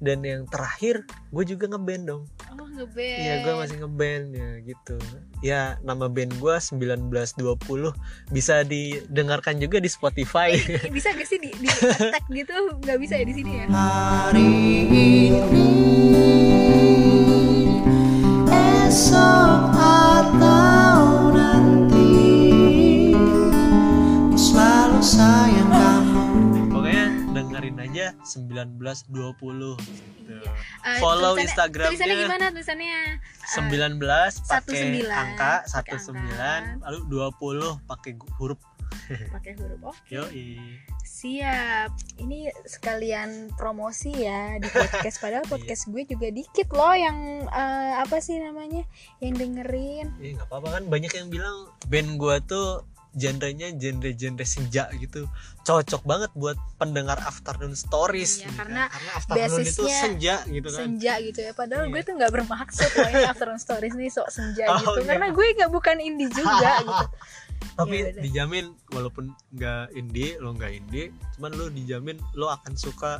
Dan 0.00 0.24
yang 0.24 0.48
terakhir 0.48 1.04
gue 1.28 1.44
juga 1.44 1.68
ngeband 1.68 2.04
dong 2.08 2.24
oh 2.58 2.68
ngeband. 2.74 3.20
iya 3.22 3.34
gue 3.46 3.54
masih 3.54 3.76
ngeband 3.84 4.26
ya 4.34 4.50
gitu. 4.64 4.96
Ya 5.40 5.62
nama 5.86 6.10
band 6.10 6.34
gue 6.36 6.54
1920 6.58 7.94
bisa 8.34 8.66
didengarkan 8.66 9.60
juga 9.62 9.78
di 9.78 9.90
Spotify. 9.90 10.56
Eh, 10.56 10.92
bisa 10.92 11.12
gak 11.12 11.28
sih 11.28 11.38
di, 11.38 11.50
di 11.54 11.68
attack 11.68 12.26
gitu? 12.30 12.56
Nggak 12.82 12.98
bisa 12.98 13.14
ya 13.20 13.24
di 13.26 13.34
sini 13.34 13.52
ya? 13.62 13.66
Hari 13.70 14.48
ini 14.86 15.08
esok 18.90 19.62
atau 19.78 21.30
nanti 21.30 22.10
selalu 24.34 24.98
pokoknya 25.02 25.49
dengerin 27.70 27.86
aja 27.86 28.06
1920 28.20 29.78
gitu. 29.78 30.30
Iya. 30.30 30.42
Eh, 30.86 30.98
follow 30.98 31.34
tulisannya- 31.34 31.46
Instagramnya. 31.46 31.90
tulisannya 31.90 32.16
gimana 32.18 32.44
tulisannya? 32.50 32.98
19 33.50 34.30
Satu 34.36 34.70
pakai 34.70 34.78
sembilan, 34.78 35.18
angka 35.18 35.52
pakai 35.66 35.96
19 35.98 36.64
lalu 36.82 36.98
20 37.06 37.86
pakai 37.86 38.12
huruf. 38.38 38.60
Pakai 39.34 39.54
huruf 39.54 39.80
oke. 39.86 40.02
Yoi. 40.10 40.58
Siap. 41.00 41.94
Ini 42.18 42.50
sekalian 42.66 43.54
promosi 43.54 44.10
ya 44.10 44.58
di 44.58 44.66
podcast 44.74 45.14
Iya. 45.14 45.22
padahal 45.22 45.44
podcast 45.46 45.82
gue 45.86 46.02
juga 46.06 46.26
dikit 46.30 46.68
loh 46.74 46.90
yang 46.90 47.18
eh, 47.46 47.92
apa 48.02 48.18
sih 48.18 48.42
namanya 48.42 48.82
yang 49.22 49.38
dengerin. 49.38 50.10
Iya 50.18 50.42
nggak 50.42 50.48
apa-apa 50.50 50.68
kan 50.74 50.84
banyak 50.90 51.12
yang 51.14 51.30
bilang 51.30 51.70
band 51.86 52.18
gua 52.18 52.42
tuh 52.42 52.82
genrenya 53.10 53.74
genre-genre 53.74 54.44
senja 54.44 54.86
gitu 54.94 55.26
cocok 55.60 56.02
banget 56.02 56.30
buat 56.32 56.54
pendengar 56.76 57.18
afternoon 57.18 57.74
stories 57.74 58.38
Iya, 58.38 58.40
nih 58.40 58.46
kan. 58.46 58.56
karena 58.56 58.82
afternoon 59.12 59.60
itu 59.62 59.82
senja 59.84 60.34
gitu 60.46 60.68
kan 60.68 60.80
senja 60.80 61.12
gitu 61.18 61.38
ya 61.40 61.52
padahal 61.52 61.84
Iya. 61.84 61.92
gue 61.92 62.02
tuh 62.02 62.14
nggak 62.14 62.32
bermaksud 62.32 62.90
ini 62.92 63.22
afternoon 63.32 63.58
stories 63.58 63.94
nih 63.94 64.08
sok 64.08 64.28
senja 64.28 64.64
Oh, 64.68 64.78
gitu 64.78 65.00
iya. 65.00 65.08
karena 65.10 65.26
gue 65.28 65.46
nggak 65.52 65.70
bukan 65.70 65.96
indie 65.98 66.30
juga 66.30 66.70
gitu 66.86 67.06
tapi 67.72 67.96
Ya 67.98 68.04
udah. 68.08 68.22
dijamin 68.22 68.64
walaupun 68.88 69.24
nggak 69.50 69.84
indie 69.92 70.38
lo 70.38 70.54
nggak 70.54 70.72
indie 70.72 71.06
cuman 71.34 71.50
lo 71.52 71.66
dijamin 71.68 72.16
lo 72.32 72.46
akan 72.48 72.72
suka 72.74 73.18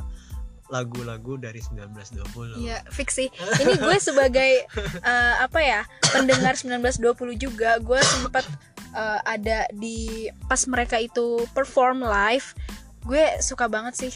lagu-lagu 0.67 1.35
dari 1.35 1.59
1920 1.59 2.55
Iya, 2.57 2.79
fix 2.87 3.19
sih. 3.19 3.27
Ini 3.59 3.75
gue 3.75 3.95
sebagai 3.99 4.63
eh, 5.03 5.35
apa 5.37 5.59
ya 5.59 5.83
pendengar 6.09 6.55
1920 6.55 7.11
juga, 7.35 7.75
gue 7.77 7.99
sempat 7.99 8.47
eh, 8.91 9.19
ada 9.23 9.65
di 9.71 9.97
pas 10.45 10.61
mereka 10.65 10.95
itu 10.95 11.43
perform 11.51 12.01
live, 12.01 12.53
gue 13.03 13.23
suka 13.39 13.65
banget 13.65 13.95
sih 13.97 14.13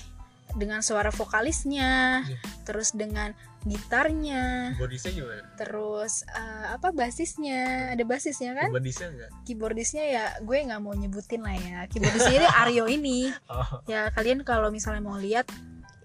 dengan 0.54 0.80
suara 0.80 1.12
vokalisnya, 1.12 2.24
Iya. 2.24 2.40
terus 2.64 2.92
dengan 2.92 3.36
gitarnya, 3.66 4.72
Keyboardisnya 4.72 5.12
gimana? 5.12 5.44
terus 5.58 6.24
eh, 6.28 6.66
apa 6.72 6.94
basisnya, 6.94 7.62
ada 7.92 8.04
basisnya 8.04 8.54
kan? 8.54 8.70
Keyboardisnya 8.70 9.08
enggak? 9.10 9.30
Keyboardisnya 9.44 10.04
ya 10.06 10.26
gue 10.40 10.58
nggak 10.64 10.80
mau 10.80 10.94
nyebutin 10.94 11.42
lah 11.42 11.56
ya. 11.56 11.80
Keyboardisnya 11.90 12.36
ini 12.38 12.48
Aryo 12.64 12.86
ini. 12.88 13.20
Oh, 13.48 13.84
Ya 13.84 14.08
kalian 14.10 14.42
kalau 14.42 14.70
misalnya 14.70 15.02
mau 15.02 15.18
lihat 15.18 15.50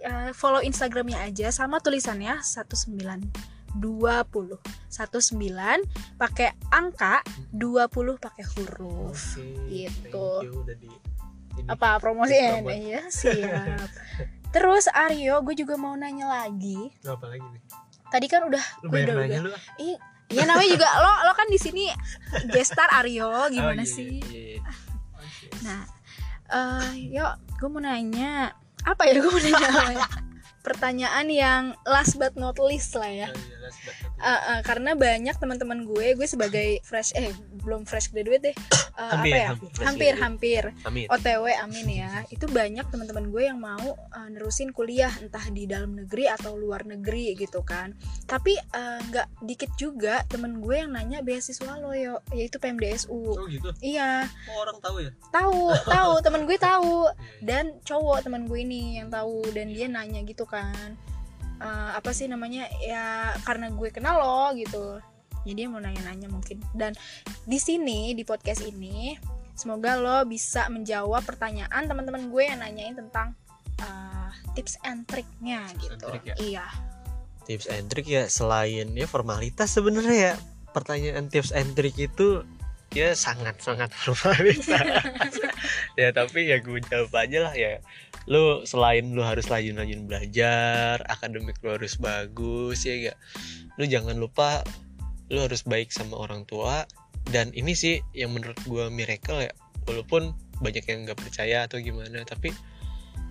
ya, 0.00 0.32
follow 0.32 0.58
Instagramnya 0.58 1.20
aja 1.22 1.52
sama 1.52 1.78
tulisannya 1.78 2.40
1920 3.72 4.58
19 4.90 5.86
pakai 6.16 6.50
angka 6.68 7.22
20 7.50 7.86
pakai 8.18 8.44
huruf. 8.50 9.36
oke. 9.36 9.46
Gitu. 9.68 10.10
Thank 10.10 10.46
you 10.46 10.54
udah 10.58 10.76
di 10.76 10.88
ini. 11.56 11.66
Apa 11.66 11.98
promosinya 11.98 12.62
ya? 12.68 13.02
Siap. 13.06 13.90
Terus 14.50 14.88
Aryo, 14.88 15.38
gue 15.40 15.54
juga 15.54 15.74
mau 15.74 15.94
nanya 15.94 16.26
lagi. 16.26 16.90
apa 17.04 17.26
lagi 17.28 17.44
nih? 17.44 17.62
Tadi 18.08 18.26
kan 18.26 18.42
udah 18.42 18.64
Lu 18.82 18.90
udah, 18.90 19.14
nanya 19.14 19.38
udah. 19.38 19.40
lu 19.44 19.50
ah. 19.50 19.62
Ih, 19.78 19.96
ya 20.28 20.42
namanya 20.42 20.68
juga 20.68 20.88
lo 21.02 21.12
lo 21.22 21.32
kan 21.32 21.46
di 21.46 21.56
sini 21.56 21.86
gestar 22.48 22.90
Aryo 22.92 23.30
gimana 23.48 23.78
Oh, 23.78 23.86
iya, 23.86 23.86
sih? 23.86 24.18
iya, 24.20 24.42
iya. 24.56 24.60
Oke. 25.14 25.46
Nah, 25.62 25.80
eh 26.48 26.86
yuk, 27.08 27.30
gue 27.56 27.68
mau 27.68 27.78
nanya 27.78 28.50
apa 28.82 29.02
ya? 29.06 29.14
Gue 29.16 29.28
mau 29.28 29.38
nanya 29.38 29.66
apa 29.68 29.92
ya? 29.92 30.06
Pertanyaan 30.66 31.26
yang 31.26 31.62
last 31.84 32.16
but 32.16 32.34
not 32.34 32.58
least 32.58 32.92
lah 32.92 33.06
ya. 33.06 33.28
Oh, 33.28 33.38
iya, 33.38 33.56
Eh, 34.20 34.40
eh, 34.52 34.60
karena 34.62 34.92
banyak 34.92 35.36
teman-teman 35.36 35.82
gue, 35.84 36.12
gue 36.12 36.28
sebagai 36.28 36.82
fresh 36.84 37.16
eh 37.16 37.32
belum 37.62 37.84
fresh 37.84 38.10
graduate 38.10 38.52
deh. 38.52 38.56
Eh, 39.00 39.08
Hampir, 39.16 39.32
apa 39.32 39.38
ya? 39.40 39.48
hampir 39.48 39.80
Hampir, 39.80 40.12
hampir. 40.20 40.64
Amin. 40.84 41.06
OTW 41.08 41.44
amin 41.64 42.04
ya. 42.04 42.20
Itu 42.28 42.44
banyak 42.52 42.84
teman-teman 42.92 43.32
gue 43.32 43.48
yang 43.48 43.56
mau 43.56 43.96
eh, 43.96 44.28
nerusin 44.28 44.76
kuliah 44.76 45.08
entah 45.24 45.40
di 45.48 45.64
dalam 45.64 45.96
negeri 45.96 46.28
atau 46.28 46.52
luar 46.52 46.84
negeri 46.84 47.32
gitu 47.32 47.64
kan. 47.64 47.96
Tapi 48.28 48.60
eh, 48.60 49.00
nggak 49.08 49.40
dikit 49.40 49.72
juga 49.80 50.20
temen 50.28 50.60
gue 50.60 50.84
yang 50.84 50.92
nanya 50.92 51.24
beasiswa 51.24 51.80
lo 51.80 51.96
yo, 51.96 52.20
yaitu 52.36 52.60
PMDSU. 52.60 53.40
Oh 53.40 53.48
gitu. 53.48 53.72
Iya, 53.80 54.28
Oh, 54.52 54.68
orang 54.68 54.76
tahu 54.84 54.96
ya? 55.00 55.10
tahu, 55.32 55.72
tahu 55.88 56.12
temen 56.28 56.42
gue 56.44 56.58
tahu 56.60 56.92
Iya, 57.00 57.16
iya. 57.16 57.40
dan 57.40 57.64
cowok 57.80 58.18
teman 58.20 58.44
gue 58.44 58.60
ini 58.60 59.00
yang 59.00 59.08
tahu 59.08 59.48
dan 59.56 59.72
dia 59.72 59.88
nanya 59.88 60.20
gitu 60.28 60.44
kan 60.44 60.98
"Eh, 61.60 61.90
apa 61.92 62.10
sih 62.16 62.24
namanya 62.24 62.64
ya 62.80 63.36
karena 63.44 63.68
gue 63.68 63.92
kenal 63.92 64.16
lo 64.16 64.56
gitu. 64.56 64.96
Jadi 65.44 65.52
dia 65.64 65.66
mau 65.68 65.80
nanya-nanya 65.80 66.32
mungkin. 66.32 66.60
Dan 66.72 66.96
di 67.44 67.60
sini 67.60 68.16
di 68.16 68.24
podcast 68.24 68.64
ini 68.64 69.12
semoga 69.52 70.00
lo 70.00 70.24
bisa 70.24 70.72
menjawab 70.72 71.20
pertanyaan 71.20 71.84
teman-teman 71.84 72.32
gue 72.32 72.44
yang 72.48 72.64
nanyain 72.64 72.96
tentang 72.96 73.36
eh, 73.76 74.30
tips 74.56 74.80
and 74.88 75.04
triknya 75.04 75.68
and 75.68 75.76
gitu. 75.84 76.06
trick 76.08 76.24
ya? 76.24 76.34
iya. 76.40 76.66
Tips 77.44 77.66
and 77.68 77.86
trick 77.92 78.08
ya 78.08 78.24
selain 78.32 78.96
ya 78.96 79.04
formalitas 79.04 79.68
sebenarnya 79.76 80.16
ya. 80.16 80.34
Pertanyaan 80.72 81.28
tips 81.28 81.52
and 81.52 81.76
trick 81.76 81.96
itu 82.00 82.40
ya 82.96 83.12
sangat 83.12 83.60
sangat 83.60 83.92
formalitas. 84.00 84.80
Ya 85.98 86.08
tapi 86.16 86.48
ya 86.48 86.56
gue 86.64 86.80
jawab 86.80 87.12
aja 87.12 87.50
lah 87.50 87.54
ya 87.54 87.84
lu 88.28 88.64
selain 88.68 89.08
lu 89.16 89.24
harus 89.24 89.48
rajin-rajin 89.48 90.04
belajar 90.04 91.00
akademik 91.08 91.56
lu 91.64 91.76
harus 91.76 91.96
bagus 91.96 92.84
ya 92.84 93.10
gak 93.10 93.18
lu 93.80 93.88
jangan 93.88 94.20
lupa 94.20 94.60
lu 95.30 95.38
harus 95.40 95.62
baik 95.64 95.94
sama 95.94 96.18
orang 96.18 96.42
tua. 96.44 96.84
Dan 97.30 97.54
ini 97.54 97.72
sih 97.78 98.02
yang 98.12 98.34
menurut 98.34 98.58
gue 98.66 98.90
miracle 98.90 99.38
ya 99.38 99.54
walaupun 99.86 100.34
banyak 100.60 100.84
yang 100.84 101.06
nggak 101.06 101.16
percaya 101.16 101.64
atau 101.64 101.80
gimana 101.80 102.20
tapi 102.26 102.52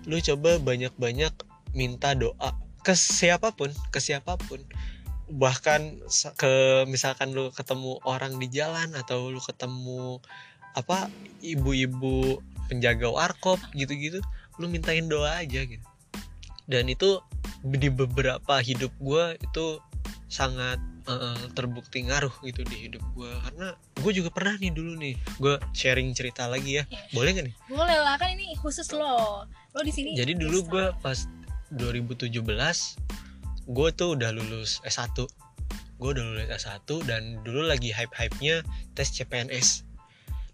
lu 0.08 0.18
coba 0.18 0.58
banyak-banyak 0.58 1.30
minta 1.76 2.16
doa 2.16 2.56
ke 2.80 2.96
siapa 2.96 3.52
pun 3.52 3.68
ke 3.92 4.00
siapa 4.00 4.40
pun. 4.40 4.58
Bahkan 5.30 6.08
ke 6.40 6.52
misalkan 6.88 7.36
lu 7.36 7.52
ketemu 7.52 8.00
orang 8.08 8.40
di 8.40 8.48
jalan 8.50 8.96
atau 8.96 9.28
lu 9.28 9.38
ketemu 9.38 10.18
apa 10.72 11.12
ibu-ibu 11.44 12.40
penjaga 12.70 13.10
warkop 13.10 13.58
gitu-gitu 13.74 14.22
lu 14.60 14.68
mintain 14.68 15.08
doa 15.08 15.40
aja 15.40 15.64
gitu. 15.64 15.86
Dan 16.68 16.92
itu 16.92 17.18
di 17.64 17.88
beberapa 17.88 18.60
hidup 18.60 18.92
gua 19.00 19.34
itu 19.40 19.80
sangat 20.30 20.78
eh, 21.10 21.44
terbukti 21.56 22.06
ngaruh 22.06 22.32
gitu 22.44 22.62
di 22.68 22.86
hidup 22.86 23.02
gua. 23.16 23.32
Karena 23.48 23.74
gue 23.98 24.12
juga 24.14 24.30
pernah 24.30 24.54
nih 24.60 24.70
dulu 24.70 24.94
nih 25.00 25.18
gue 25.40 25.54
sharing 25.74 26.12
cerita 26.14 26.46
lagi 26.46 26.78
ya. 26.78 26.84
Iya. 26.86 27.00
boleh 27.16 27.30
gak 27.34 27.44
nih? 27.50 27.56
Boleh 27.66 27.98
lah 27.98 28.14
kan 28.20 28.30
ini 28.30 28.54
khusus 28.60 28.92
lo. 28.94 29.44
Lo 29.48 29.80
di 29.82 29.90
sini 29.90 30.14
jadi 30.14 30.38
dulu 30.38 30.70
gue 30.70 30.84
pas 31.02 31.26
2017 31.74 32.34
gue 33.70 33.88
tuh 33.94 34.08
udah 34.18 34.30
lulus 34.34 34.82
S1 34.82 35.14
gue 36.00 36.10
udah 36.16 36.24
lulus 36.24 36.48
S1 36.50 36.88
dan 37.06 37.38
dulu 37.46 37.62
lagi 37.68 37.94
hype-hype-nya 37.94 38.66
tes 38.98 39.12
CPNS 39.14 39.86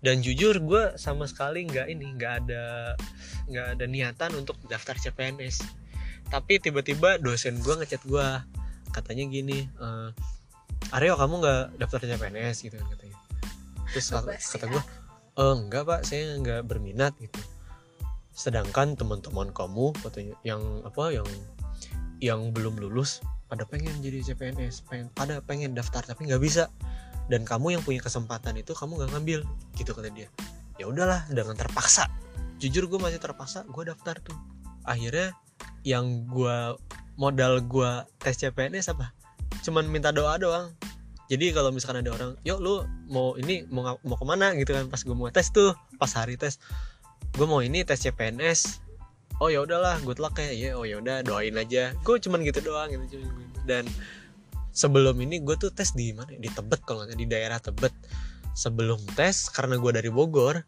dan 0.06 0.22
jujur 0.22 0.62
gue 0.62 0.94
sama 0.94 1.26
sekali 1.26 1.66
nggak 1.66 1.90
ini 1.90 2.14
nggak 2.14 2.32
ada 2.46 2.94
nggak 3.50 3.66
ada 3.75 3.84
niatan 3.90 4.30
untuk 4.38 4.54
daftar 4.70 4.94
CPNS 4.94 5.66
tapi 6.30 6.62
tiba-tiba 6.62 7.18
dosen 7.18 7.58
gue 7.58 7.75
ngechat 7.75 8.06
gue 8.06 8.26
katanya 8.94 9.25
gini 9.26 9.66
eh, 9.66 10.10
Aryo 10.94 11.18
kamu 11.18 11.34
nggak 11.42 11.64
daftar 11.82 11.98
CPNS 12.06 12.56
gitu 12.62 12.78
kan 12.78 12.86
katanya. 12.94 13.18
Terus 13.90 14.06
kata, 14.12 14.32
kata 14.38 14.64
gue 14.70 14.82
"Eh, 15.36 15.54
enggak 15.58 15.82
pak 15.82 16.00
saya 16.06 16.38
nggak 16.38 16.62
berminat 16.62 17.12
gitu. 17.18 17.42
Sedangkan 18.30 18.94
teman-teman 18.94 19.50
kamu 19.50 19.90
katanya 20.06 20.34
yang 20.46 20.62
apa 20.86 21.10
yang 21.10 21.26
yang 22.22 22.40
belum 22.54 22.78
lulus 22.78 23.18
pada 23.50 23.66
pengen 23.66 23.98
jadi 24.02 24.22
CPNS 24.32 24.86
pengen 24.86 25.06
pada 25.14 25.42
pengen 25.42 25.75
daftar 25.75 26.02
tapi 26.02 26.26
nggak 26.26 26.42
bisa 26.42 26.70
dan 27.26 27.42
kamu 27.42 27.78
yang 27.78 27.83
punya 27.83 27.99
kesempatan 28.02 28.54
itu 28.59 28.73
kamu 28.73 29.02
nggak 29.02 29.11
ngambil 29.16 29.40
gitu 29.75 29.90
kata 29.92 30.11
dia. 30.14 30.30
Ya 30.76 30.87
udahlah 30.87 31.26
dengan 31.33 31.56
terpaksa. 31.59 32.06
Jujur 32.62 32.88
gue 32.88 33.00
masih 33.00 33.21
terpaksa 33.21 33.66
gue 33.68 33.83
daftar 33.87 34.16
tuh. 34.23 34.37
Akhirnya 34.87 35.35
yang 35.83 36.26
gue 36.30 36.78
modal 37.16 37.64
gue 37.64 37.90
tes 38.21 38.37
CPNS 38.37 38.92
apa 38.92 39.16
cuman 39.64 39.88
minta 39.88 40.14
doa 40.14 40.38
doang. 40.38 40.71
Jadi 41.26 41.50
kalau 41.50 41.75
misalkan 41.75 42.06
ada 42.06 42.14
orang 42.14 42.30
yuk 42.47 42.62
lu 42.62 42.87
mau 43.11 43.35
ini 43.35 43.66
mau 43.66 43.99
mau 44.06 44.14
ke 44.14 44.26
mana? 44.26 44.54
Gitu 44.54 44.71
kan 44.71 44.87
pas 44.87 45.02
gue 45.02 45.16
mau 45.16 45.26
tes 45.35 45.50
tuh 45.50 45.75
pas 45.99 46.11
hari 46.14 46.38
tes. 46.38 46.62
Gue 47.35 47.50
mau 47.50 47.59
ini 47.59 47.83
tes 47.83 47.99
CPNS 47.99 48.87
oh 49.42 49.50
ya 49.50 49.66
udahlah 49.66 49.99
good 50.06 50.23
luck 50.23 50.38
ya. 50.38 50.54
Ya 50.54 50.78
oh 50.78 50.87
ya 50.87 51.02
udah 51.02 51.26
doain 51.26 51.59
aja. 51.59 51.99
Gue 52.06 52.23
cuman 52.23 52.47
gitu 52.47 52.62
doang 52.62 52.95
gitu 52.95 53.18
cuman 53.18 53.26
gitu. 53.42 53.59
dan 53.66 53.85
sebelum 54.76 55.16
ini 55.25 55.40
gue 55.40 55.56
tuh 55.56 55.73
tes 55.73 55.97
di 55.97 56.12
mana 56.12 56.28
ya? 56.28 56.37
di 56.37 56.52
Tebet 56.52 56.85
kalau 56.85 57.09
nggak 57.09 57.16
di 57.16 57.25
daerah 57.25 57.56
Tebet. 57.56 57.97
Sebelum 58.52 59.00
tes 59.16 59.49
karena 59.49 59.80
gue 59.80 59.92
dari 59.97 60.12
Bogor 60.12 60.61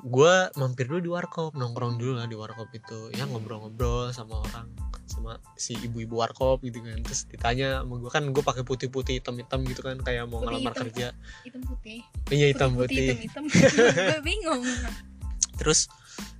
gue 0.00 0.34
mampir 0.56 0.88
dulu 0.88 1.00
di 1.02 1.10
warkop 1.12 1.52
nongkrong 1.52 2.00
dulu 2.00 2.16
lah 2.16 2.24
di 2.24 2.32
warkop 2.32 2.72
itu. 2.72 3.12
Ya 3.12 3.28
ngobrol-ngobrol 3.28 4.16
sama 4.16 4.40
orang 4.40 4.72
sama 5.04 5.36
si 5.60 5.76
ibu-ibu 5.76 6.16
warkop 6.16 6.64
gitu 6.64 6.80
kan. 6.80 7.04
Terus 7.04 7.28
ditanya 7.28 7.84
sama 7.84 8.00
gue 8.00 8.08
kan 8.08 8.24
gue 8.32 8.40
pakai 8.40 8.64
putih-putih 8.64 9.20
hitam-hitam 9.20 9.60
gitu 9.68 9.84
kan 9.84 10.00
kayak 10.00 10.24
mau 10.24 10.40
Putih 10.40 10.56
ngelamar 10.56 10.72
hitam. 10.72 10.82
kerja. 10.88 11.06
Hitam 11.44 11.62
putih. 11.68 11.98
Iya 12.32 12.46
hitam 12.48 12.70
putih 12.72 13.08
hitam 13.28 13.44
hitam. 13.44 13.44
Gue 13.92 14.20
bingung. 14.24 14.62
Terus 15.60 15.92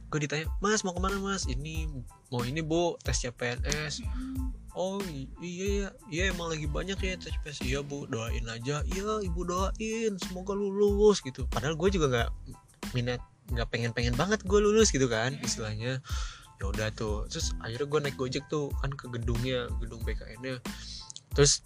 gue 0.08 0.24
ditanya 0.24 0.48
mas 0.64 0.80
mau 0.80 0.96
ke 0.96 1.00
mana 1.04 1.20
mas? 1.20 1.44
Ini 1.44 1.84
mau 2.32 2.40
ini 2.48 2.64
bu 2.64 2.96
tes 3.04 3.20
CPNS 3.20 4.00
oh 4.74 5.02
iya 5.42 5.66
ya 5.66 5.88
iya 6.10 6.22
emang 6.30 6.52
lagi 6.52 6.66
banyak 6.70 6.98
ya 6.98 7.14
tes 7.18 7.34
CPNS 7.34 7.58
iya 7.66 7.80
bu 7.82 8.06
doain 8.06 8.44
aja. 8.46 8.82
Iya 8.86 9.22
ibu 9.24 9.42
doain 9.42 10.12
semoga 10.20 10.54
lulus 10.54 11.20
gitu. 11.22 11.46
Padahal 11.50 11.74
gue 11.74 11.88
juga 11.90 12.06
nggak 12.10 12.30
minat 12.94 13.20
nggak 13.50 13.68
pengen 13.70 13.90
pengen 13.90 14.14
banget 14.14 14.46
gue 14.46 14.58
lulus 14.62 14.94
gitu 14.94 15.10
kan 15.10 15.34
istilahnya. 15.42 15.98
Ya 16.60 16.64
udah 16.68 16.88
tuh 16.92 17.26
terus 17.32 17.56
akhirnya 17.64 17.88
gue 17.88 18.00
naik 18.04 18.16
gojek 18.20 18.44
tuh 18.52 18.68
kan 18.84 18.92
ke 18.92 19.08
gedungnya 19.08 19.66
gedung 19.80 20.04
BKN 20.04 20.38
nya 20.44 20.54
terus 21.32 21.64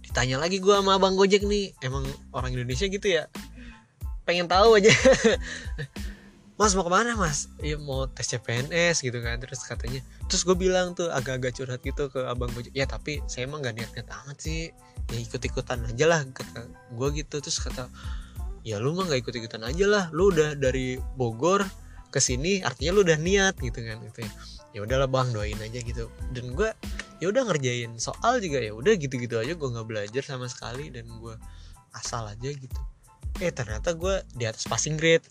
ditanya 0.00 0.40
lagi 0.40 0.62
gue 0.64 0.72
sama 0.72 0.96
abang 0.96 1.12
gojek 1.12 1.44
nih 1.44 1.76
emang 1.84 2.08
orang 2.32 2.56
Indonesia 2.56 2.88
gitu 2.88 3.04
ya? 3.04 3.28
Pengen 4.24 4.48
tahu 4.48 4.80
aja 4.80 4.88
Mas 6.58 6.74
mau 6.74 6.82
ke 6.82 6.90
mana 6.90 7.14
mas? 7.14 7.46
Iya 7.62 7.78
mau 7.78 8.10
tes 8.10 8.26
CPNS 8.34 9.06
gitu 9.06 9.22
kan. 9.22 9.38
Terus 9.38 9.62
katanya 9.62 10.02
Terus 10.26 10.42
gue 10.42 10.58
bilang 10.58 10.90
tuh 10.90 11.06
agak-agak 11.06 11.54
curhat 11.54 11.78
gitu 11.86 12.10
ke 12.10 12.26
abang 12.26 12.50
Gojek 12.50 12.74
Ya 12.74 12.82
tapi 12.82 13.22
saya 13.30 13.46
emang 13.46 13.62
gak 13.62 13.78
niat-niat 13.78 14.10
amat 14.10 14.42
sih. 14.42 14.74
Ya 15.06 15.18
ikut-ikutan 15.22 15.86
aja 15.86 16.04
lah 16.10 16.26
kata 16.26 16.66
gue 16.98 17.08
gitu. 17.14 17.38
Terus 17.38 17.62
kata 17.62 17.86
Ya 18.66 18.82
lu 18.82 18.90
mah 18.98 19.06
gak 19.06 19.22
ikut-ikutan 19.22 19.62
aja 19.62 19.86
lah. 19.86 20.04
Lu 20.10 20.34
udah 20.34 20.58
dari 20.58 20.98
Bogor 21.14 21.62
ke 22.10 22.18
sini 22.18 22.58
artinya 22.66 22.90
lu 22.98 23.06
udah 23.06 23.18
niat 23.22 23.54
gitu 23.62 23.78
kan. 23.78 24.02
Gitu 24.02 24.26
ya. 24.26 24.30
Ya 24.74 24.80
udahlah 24.82 25.06
bang 25.06 25.30
doain 25.30 25.62
aja 25.62 25.78
gitu. 25.78 26.10
Dan 26.34 26.58
gue 26.58 26.74
ya 27.22 27.30
udah 27.30 27.46
ngerjain. 27.46 27.94
Soal 28.02 28.42
juga 28.42 28.58
ya 28.58 28.74
udah 28.74 28.98
gitu-gitu 28.98 29.38
aja 29.38 29.54
gue 29.54 29.68
nggak 29.78 29.86
belajar 29.86 30.26
sama 30.26 30.50
sekali 30.50 30.90
dan 30.90 31.06
gue 31.06 31.38
asal 31.94 32.26
aja 32.26 32.50
gitu. 32.50 32.78
Eh 33.38 33.54
ternyata 33.54 33.94
gue 33.94 34.26
di 34.34 34.42
atas 34.42 34.66
passing 34.66 34.98
grade 34.98 35.22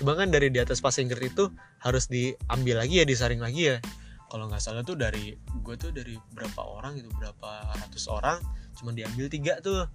Cuma 0.00 0.18
kan 0.18 0.28
dari 0.30 0.50
di 0.50 0.58
atas 0.58 0.82
passing 0.82 1.06
grade 1.06 1.30
itu 1.30 1.50
harus 1.82 2.10
diambil 2.10 2.82
lagi 2.82 3.02
ya, 3.02 3.06
disaring 3.06 3.38
lagi 3.38 3.74
ya. 3.74 3.76
Kalau 4.30 4.50
nggak 4.50 4.62
salah 4.62 4.82
tuh 4.82 4.98
dari 4.98 5.38
gue 5.38 5.74
tuh 5.78 5.94
dari 5.94 6.18
berapa 6.34 6.58
orang 6.58 6.98
itu 6.98 7.06
berapa 7.14 7.78
ratus 7.78 8.10
orang, 8.10 8.42
cuma 8.74 8.90
diambil 8.90 9.30
tiga 9.30 9.62
tuh. 9.62 9.86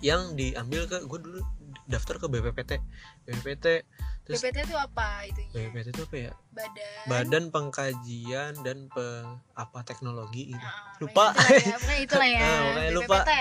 Yang 0.00 0.32
diambil 0.36 0.88
ke 0.88 0.96
gue 1.04 1.18
dulu 1.20 1.40
daftar 1.90 2.16
ke 2.22 2.26
BPPT, 2.30 2.72
BPPT, 3.26 3.66
terus 4.24 4.40
BPT 4.40 4.70
itu 4.70 4.76
apa 4.78 5.26
itunya 5.26 5.50
BPPT 5.50 5.88
itu 5.90 6.02
apa 6.06 6.16
ya? 6.16 6.32
badan 6.54 7.04
Badan 7.10 7.44
Pengkajian 7.50 8.52
dan 8.62 8.86
pe, 8.88 9.06
apa 9.58 9.78
teknologi 9.82 10.54
gitu. 10.54 10.62
Ah, 10.62 10.94
Lupa. 11.02 11.24
pokoknya 11.34 11.58
itulah 11.58 11.66
ya, 11.66 11.76
pokoknya 11.76 12.00
itulah 12.06 12.28
ya 12.30 12.40
Ah, 12.46 12.60
pokoknya 12.62 12.92
lupa. 12.94 13.18
BPPT. 13.20 13.32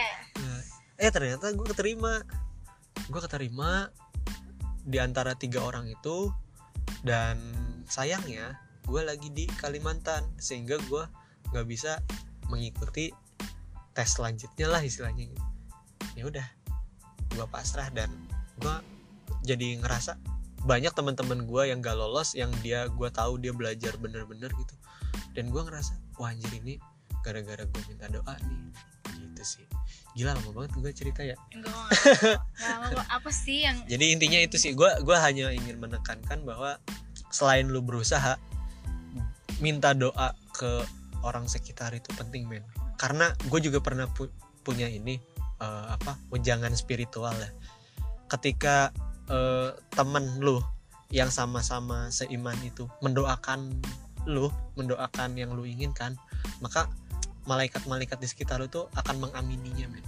Nah, 0.42 0.62
eh 1.00 1.12
ternyata 1.14 1.46
gue 1.54 1.68
keterima 1.70 2.14
gue 3.08 3.22
keterima 3.24 3.70
di 4.90 4.98
antara 4.98 5.38
tiga 5.38 5.62
orang 5.62 5.86
itu 5.86 6.34
dan 7.06 7.38
sayangnya 7.86 8.58
gue 8.90 9.02
lagi 9.06 9.30
di 9.30 9.46
Kalimantan 9.46 10.26
sehingga 10.42 10.82
gue 10.90 11.06
nggak 11.54 11.68
bisa 11.70 12.02
mengikuti 12.50 13.14
tes 13.94 14.10
selanjutnya 14.18 14.66
lah 14.66 14.82
istilahnya. 14.82 15.30
Ya 16.18 16.26
udah 16.26 16.48
gue 17.38 17.46
pasrah 17.54 17.94
dan 17.94 18.10
gue 18.58 18.76
jadi 19.46 19.78
ngerasa 19.78 20.18
banyak 20.66 20.92
teman-teman 20.92 21.48
gue 21.48 21.72
yang 21.72 21.80
gak 21.80 21.96
lolos 21.96 22.36
yang 22.36 22.52
dia 22.60 22.90
gue 22.92 23.08
tahu 23.14 23.40
dia 23.40 23.54
belajar 23.54 23.94
bener-bener 24.02 24.50
gitu. 24.58 24.76
Dan 25.38 25.54
gue 25.54 25.62
ngerasa 25.62 25.96
wah 26.18 26.34
anjir 26.34 26.50
ini 26.58 26.82
gara-gara 27.22 27.62
gue 27.64 27.82
minta 27.88 28.10
doa 28.10 28.34
nih. 28.42 28.74
Gitu 29.14 29.44
sih. 29.46 29.66
Gila 30.18 30.34
lama 30.34 30.50
banget 30.52 30.74
gue 30.82 30.92
cerita 30.92 31.22
ya 31.22 31.38
apa 33.20 33.30
sih 33.36 33.68
yang 33.68 33.76
jadi 33.84 34.16
intinya 34.16 34.40
itu 34.40 34.56
sih 34.56 34.72
gue 34.72 34.88
gua 35.04 35.20
hanya 35.28 35.52
ingin 35.52 35.76
menekankan 35.76 36.40
bahwa 36.48 36.80
selain 37.30 37.68
lu 37.68 37.84
berusaha 37.84 38.40
minta 39.60 39.92
doa 39.92 40.32
ke 40.56 40.88
orang 41.24 41.46
sekitar 41.48 41.92
itu 41.92 42.10
penting 42.16 42.48
men. 42.48 42.64
Karena 43.00 43.32
gue 43.48 43.60
juga 43.60 43.80
pernah 43.84 44.08
pu- 44.08 44.32
punya 44.64 44.88
ini 44.88 45.20
eh, 45.60 45.88
apa 45.92 46.16
ujangan 46.32 46.72
spiritual 46.76 47.36
ya. 47.36 47.52
Ketika 48.32 48.92
eh, 49.28 49.76
temen 49.94 50.40
lu 50.40 50.64
yang 51.10 51.32
sama-sama 51.34 52.14
seiman 52.14 52.58
itu 52.62 52.86
mendoakan 53.02 53.82
lu 54.30 54.52
mendoakan 54.78 55.34
yang 55.40 55.56
lu 55.58 55.66
inginkan 55.66 56.14
maka 56.62 56.86
malaikat-malaikat 57.50 58.20
di 58.22 58.28
sekitar 58.30 58.62
lu 58.62 58.70
tuh 58.70 58.88
akan 58.96 59.28
mengamininya 59.28 59.90
men. 59.90 60.06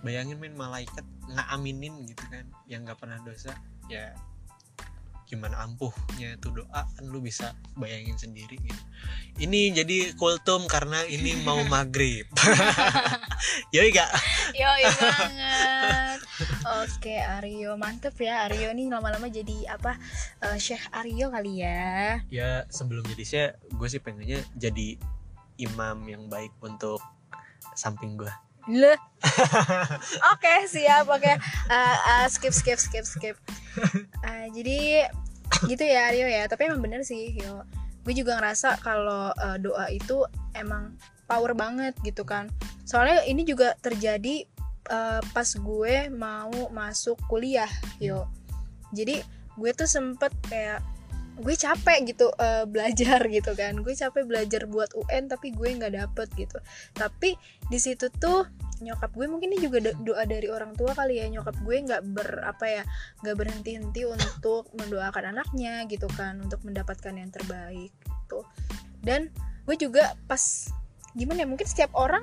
Bayangin 0.00 0.40
men 0.40 0.56
malaikat 0.56 1.04
ngaminin 1.30 2.06
gitu 2.10 2.24
kan 2.30 2.46
yang 2.66 2.82
nggak 2.82 2.98
pernah 2.98 3.18
dosa 3.22 3.54
ya 3.86 4.14
gimana 5.30 5.62
ampuhnya 5.62 6.34
itu 6.34 6.50
doa 6.50 6.82
kan 6.90 7.06
lu 7.06 7.22
bisa 7.22 7.54
bayangin 7.78 8.18
sendiri 8.18 8.58
gitu. 8.58 8.82
Ini 9.38 9.70
jadi 9.78 10.18
kultum 10.18 10.66
karena 10.66 11.06
ini 11.06 11.38
mau 11.46 11.62
maghrib. 11.70 12.26
Yoi 13.74 13.94
gak 13.94 14.10
Yoi 14.58 14.82
banget. 14.98 16.18
Oke 16.82 17.22
Aryo 17.22 17.78
Mantep 17.78 18.18
ya. 18.18 18.50
Aryo 18.50 18.74
nih 18.74 18.90
lama-lama 18.90 19.30
jadi 19.30 19.70
apa 19.70 19.94
eh, 20.42 20.58
Syekh 20.58 20.90
Aryo 20.90 21.30
kali 21.30 21.62
ya. 21.62 22.18
Ya 22.26 22.66
sebelum 22.66 23.06
jadi 23.14 23.22
saya 23.22 23.46
gue 23.70 23.86
sih 23.86 24.02
pengennya 24.02 24.42
jadi 24.58 24.98
imam 25.62 26.02
yang 26.10 26.26
baik 26.26 26.58
untuk 26.58 26.98
samping 27.78 28.18
gue 28.18 28.49
Leh 28.68 28.98
Oke 30.32 30.54
siap 30.68 31.08
Oke. 31.08 31.32
Eh, 31.32 31.96
eh, 31.96 32.26
Skip 32.28 32.52
skip 32.52 32.80
skip 32.80 33.04
skip. 33.04 33.36
Eh, 34.24 34.46
Jadi 34.52 35.04
Gitu 35.68 35.84
ya 35.84 36.12
Aryo 36.12 36.26
ya. 36.28 36.48
Tapi 36.48 36.68
emang 36.68 36.80
bener 36.84 37.04
sih 37.04 37.36
yo 37.36 37.64
Gue 38.04 38.16
juga 38.16 38.40
ngerasa 38.40 38.80
kalau 38.80 39.32
eh, 39.32 39.56
doa 39.60 39.88
itu 39.92 40.24
Emang 40.56 40.96
power 41.30 41.54
banget 41.54 41.94
gitu 42.02 42.26
kan. 42.26 42.50
Soalnya 42.88 43.22
ini 43.28 43.44
juga 43.44 43.76
terjadi 43.80 44.44
eh, 44.88 45.20
Pas 45.32 45.48
gue 45.52 45.94
mau 46.12 46.52
masuk 46.72 47.20
kuliah 47.28 47.70
yo 48.00 48.28
Jadi 48.96 49.20
gue 49.60 49.70
tuh 49.76 49.88
sempet 49.88 50.32
kayak 50.48 50.80
gue 51.40 51.56
capek 51.56 51.98
gitu 52.12 52.28
eh, 52.36 52.64
belajar 52.68 53.20
gitu 53.36 53.52
kan. 53.56 53.80
Gue 53.80 53.96
capek 53.96 54.24
belajar 54.28 54.68
buat 54.68 54.92
UN 54.94 55.26
tapi 55.26 55.50
gue 55.56 55.68
nggak 55.72 55.94
dapet 55.96 56.28
gitu. 56.36 56.58
Tapi 56.94 57.34
di 57.66 57.78
situ 57.80 58.12
tuh 58.12 58.46
nyokap 58.80 59.12
gue 59.12 59.28
mungkin 59.28 59.52
ini 59.52 59.60
juga 59.60 59.92
do- 59.92 59.98
doa 60.00 60.24
dari 60.24 60.48
orang 60.48 60.76
tua 60.76 60.92
kali 60.92 61.18
ya. 61.20 61.26
Nyokap 61.32 61.56
gue 61.64 61.76
nggak 61.80 62.02
ber 62.12 62.28
apa 62.44 62.66
ya 62.68 62.82
nggak 63.24 63.36
berhenti 63.36 63.70
henti 63.76 64.02
untuk 64.04 64.68
mendoakan 64.76 65.36
anaknya 65.36 65.84
gitu 65.88 66.06
kan 66.14 66.38
untuk 66.40 66.60
mendapatkan 66.62 67.12
yang 67.16 67.32
terbaik 67.32 67.92
gitu. 67.92 68.44
Dan 69.00 69.32
gue 69.64 69.76
juga 69.80 70.14
pas 70.28 70.70
gimana 71.16 71.42
ya 71.42 71.48
mungkin 71.48 71.66
setiap 71.66 71.90
orang 71.98 72.22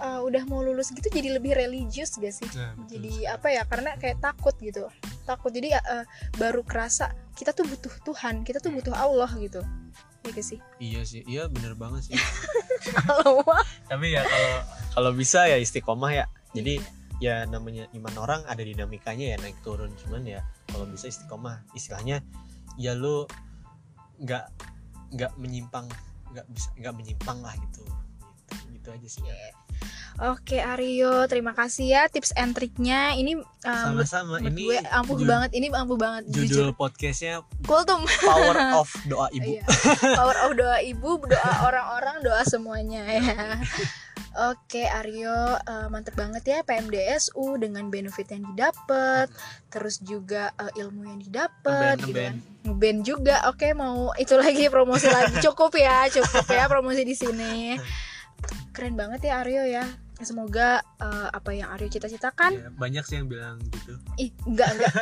uh, 0.00 0.20
udah 0.24 0.42
mau 0.48 0.64
lulus 0.64 0.90
gitu 0.94 1.06
jadi 1.12 1.36
lebih 1.36 1.54
religius 1.54 2.16
gak 2.16 2.34
sih? 2.34 2.48
Jadi 2.88 3.28
apa 3.28 3.52
ya 3.52 3.62
karena 3.68 3.94
kayak 4.00 4.18
takut 4.24 4.56
gitu. 4.58 4.88
Takut. 5.28 5.52
Jadi 5.52 5.76
uh, 5.76 6.04
baru 6.40 6.64
kerasa 6.64 7.12
kita 7.40 7.56
tuh 7.56 7.64
butuh 7.64 7.94
Tuhan 8.04 8.44
kita 8.44 8.60
tuh 8.60 8.68
butuh 8.68 8.92
Allah 8.92 9.32
gitu. 9.40 9.64
Ya 10.20 10.28
gak 10.36 10.44
sih? 10.44 10.60
Iya 10.76 11.00
sih 11.08 11.24
iya 11.24 11.48
bener 11.48 11.72
banget 11.72 12.12
sih. 12.12 12.14
Allah 13.08 13.64
tapi 13.88 14.12
ya 14.12 14.20
kalau 14.28 14.56
kalau 14.92 15.10
bisa 15.16 15.48
ya 15.48 15.56
istiqomah 15.56 16.12
ya. 16.12 16.28
Jadi 16.52 16.76
ya 17.24 17.48
namanya 17.48 17.88
iman 17.96 18.14
orang 18.20 18.40
ada 18.44 18.60
dinamikanya 18.60 19.32
ya 19.32 19.36
naik 19.40 19.56
turun. 19.64 19.88
Cuman 19.96 20.28
ya 20.28 20.44
kalau 20.68 20.84
bisa 20.84 21.08
istiqomah. 21.08 21.64
Istilahnya 21.72 22.20
ya 22.76 22.92
lu 22.92 23.24
nggak 24.20 24.44
nggak 25.16 25.32
menyimpang 25.40 25.88
nggak 26.30 26.46
bisa 26.52 26.68
nggak 26.78 26.94
menyimpang 26.94 27.38
lah 27.42 27.54
gitu 27.56 27.82
gitu 28.70 28.88
aja 28.88 29.08
sih 29.08 29.22
Oke 30.20 30.60
Aryo, 30.60 31.24
terima 31.24 31.56
kasih 31.56 31.86
ya 31.88 32.02
tips 32.04 32.36
and 32.36 32.52
triknya. 32.52 33.16
Ini 33.16 33.40
uh, 33.40 33.44
menurut- 33.88 34.04
sama-sama 34.04 34.36
menurut 34.36 34.52
ini 34.52 34.62
gue 34.66 34.78
ampuh 34.92 35.16
jud- 35.16 35.24
banget. 35.26 35.50
Ini 35.50 35.66
ampuh 35.72 35.96
banget. 35.96 36.22
judul 36.28 36.44
Jujur. 36.44 36.76
podcastnya 36.76 37.40
Kultum. 37.64 38.04
Power 38.20 38.52
of 38.76 38.92
Doa 39.08 39.32
Ibu 39.32 39.48
Iya. 39.48 39.64
Power 40.12 40.36
of 40.42 40.52
doa 40.54 40.76
ibu, 40.84 41.10
doa 41.24 41.52
orang-orang, 41.64 42.20
doa 42.20 42.44
semuanya 42.44 43.00
ya. 43.08 43.56
Oke 44.46 44.84
Aryo, 44.84 45.32
eh, 45.56 45.86
mantep 45.88 46.12
banget 46.14 46.44
ya 46.44 46.58
PMDSU 46.62 47.56
dengan 47.56 47.88
benefit 47.88 48.28
yang 48.28 48.44
didapat, 48.46 49.26
terus 49.66 49.98
juga 49.98 50.52
eh, 50.54 50.70
ilmu 50.78 51.02
yang 51.02 51.18
didapat, 51.18 51.96
Ngeband, 51.96 52.06
gitu 52.06 52.20
kan. 52.20 52.34
Ngeband 52.62 52.98
juga. 53.02 53.36
Oke 53.48 53.72
mau 53.72 54.12
itu 54.14 54.36
lagi 54.36 54.68
promosi 54.68 55.08
lagi 55.08 55.34
cukup 55.48 55.72
ya, 55.74 56.12
cukup 56.12 56.44
ya 56.46 56.68
promosi 56.68 57.02
di 57.02 57.16
sini. 57.16 57.56
Keren 58.70 58.94
banget 58.94 59.26
ya 59.28 59.40
Aryo 59.42 59.64
ya. 59.64 59.84
Semoga 60.20 60.84
eh, 61.00 61.28
apa 61.32 61.50
yang 61.56 61.72
Aryo 61.72 61.88
cita-citakan 61.88 62.52
Ya, 62.52 62.68
banyak 62.76 63.04
sih 63.08 63.16
yang 63.16 63.24
bilang 63.24 63.56
gitu 63.72 63.96
Ih, 64.20 64.28
enggak, 64.44 64.76
enggak. 64.76 64.92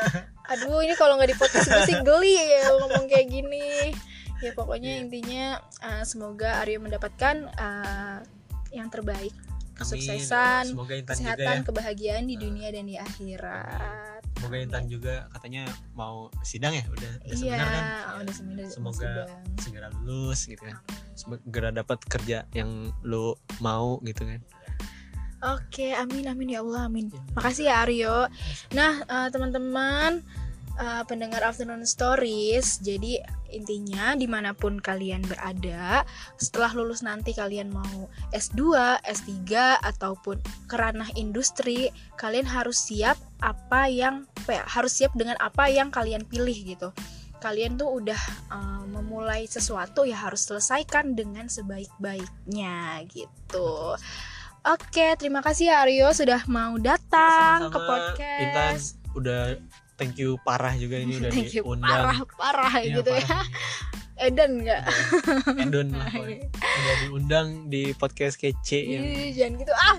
Aduh, 0.47 0.79
ini 0.87 0.95
kalau 0.95 1.19
nggak 1.19 1.35
di 1.35 1.39
podcast 1.39 1.67
gue 1.67 1.83
sih 1.91 1.99
geli 2.07 2.39
ya 2.39 2.71
ngomong 2.79 3.11
kayak 3.11 3.27
gini. 3.27 3.91
Ya 4.39 4.55
pokoknya 4.55 4.95
Iya. 4.95 5.03
intinya 5.03 5.45
uh, 5.83 6.03
semoga 6.07 6.63
Aryo 6.63 6.79
mendapatkan 6.79 7.51
uh, 7.59 8.23
yang 8.71 8.87
terbaik. 8.89 9.35
Kesuksesan, 9.79 10.63
semoga 10.75 10.93
Intan 10.93 11.15
juga 11.15 11.23
ya. 11.25 11.35
kesehatan, 11.39 11.57
kebahagiaan 11.63 12.25
di 12.27 12.35
dunia 12.35 12.69
dan 12.75 12.85
di 12.85 12.97
akhirat. 12.99 14.21
semoga 14.35 14.57
Intan 14.59 14.85
juga 14.87 15.15
katanya 15.31 15.63
mau 15.95 16.27
sidang 16.43 16.75
ya? 16.75 16.85
Udah 16.91 17.11
udah 17.23 17.35
Iya, 17.35 17.39
seminar 17.39 17.67
kan? 17.67 17.85
oh, 17.87 18.19
udah 18.23 18.35
seminar, 18.35 18.63
udah 18.63 18.75
semoga 18.75 18.99
sidang. 18.99 19.29
segera 19.63 19.89
lulus 20.03 20.41
gitu 20.45 20.63
kan. 20.63 20.77
Segera 21.15 21.69
dapat 21.71 21.99
kerja 22.05 22.39
yang 22.53 22.71
lu 23.03 23.35
mau 23.59 23.99
gitu 24.03 24.27
kan. 24.27 24.43
Oke, 25.39 25.95
amin 25.95 26.27
amin 26.27 26.59
ya 26.59 26.67
Allah 26.67 26.91
amin. 26.91 27.15
Ya. 27.15 27.23
Makasih 27.39 27.65
ya 27.71 27.75
Aryo. 27.87 28.27
Nah, 28.75 29.07
eh, 29.07 29.29
teman-teman 29.31 30.27
eh, 30.79 31.03
pendengar 31.05 31.43
Afternoon 31.43 31.85
Stories, 31.85 32.81
jadi 32.81 33.21
intinya 33.51 34.15
di 34.15 34.31
mana 34.31 34.55
pun 34.55 34.79
kalian 34.79 35.25
berada, 35.27 36.07
setelah 36.39 36.73
lulus 36.73 37.03
nanti 37.03 37.35
kalian 37.35 37.73
mau 37.75 38.09
S2, 38.31 38.77
S3 39.05 39.51
ataupun 39.83 40.39
ke 40.71 40.77
ranah 40.79 41.11
industri, 41.19 41.91
kalian 42.17 42.47
harus 42.47 42.79
siap 42.79 43.19
apa 43.43 43.91
yang 43.91 44.25
apa 44.45 44.63
ya, 44.63 44.65
harus 44.65 44.93
siap 44.95 45.13
dengan 45.19 45.37
apa 45.43 45.67
yang 45.69 45.91
kalian 45.91 46.23
pilih 46.25 46.55
gitu. 46.55 46.95
Kalian 47.39 47.79
tuh 47.79 48.03
udah 48.03 48.21
eh, 48.55 48.85
memulai 48.89 49.47
sesuatu 49.51 50.07
ya 50.07 50.19
harus 50.19 50.47
selesaikan 50.47 51.19
dengan 51.19 51.51
sebaik-baiknya 51.51 53.03
gitu. 53.11 53.95
Oke, 54.67 55.17
terima 55.17 55.41
kasih 55.41 55.71
ya 55.71 55.87
Aryo 55.87 56.11
sudah 56.13 56.45
mau 56.51 56.77
datang 56.77 57.71
Sama-sama, 57.71 57.73
ke 57.73 57.79
podcast. 57.89 58.43
Intan 58.43 58.75
udah 59.17 59.43
thank 59.99 60.17
you 60.17 60.39
parah 60.41 60.73
juga 60.73 60.97
ini 60.97 61.19
udah 61.19 61.29
Thank 61.29 61.53
you 61.53 61.67
diundang 61.67 61.91
parah 61.91 62.19
parah 62.39 62.73
Iya, 62.79 63.03
gitu 63.03 63.11
ya. 63.11 63.21
parah. 63.21 63.47
Edan 64.19 64.51
enggak? 64.59 64.83
Endon 65.63 65.95
lah 65.95 66.11
pokoknya. 66.11 66.51
udah 66.51 66.95
diundang 67.03 67.47
di 67.67 67.95
podcast 67.95 68.35
kece 68.35 68.81
yang 68.83 69.03
Ih, 69.05 69.31
jangan 69.31 69.53
gitu 69.59 69.75
ah. 69.75 69.97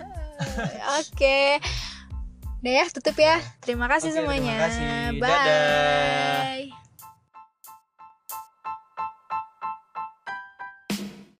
Oke. 1.00 1.60
Udah 2.60 2.74
ya, 2.74 2.86
tutup 2.92 3.16
ya. 3.16 3.40
Terima 3.60 3.88
kasih 3.88 4.12
Oke, 4.12 4.20
terima 4.20 4.36
semuanya. 4.36 4.56
kasih. 4.60 4.88
Bye. 5.16 5.24
Dadah. 5.24 6.89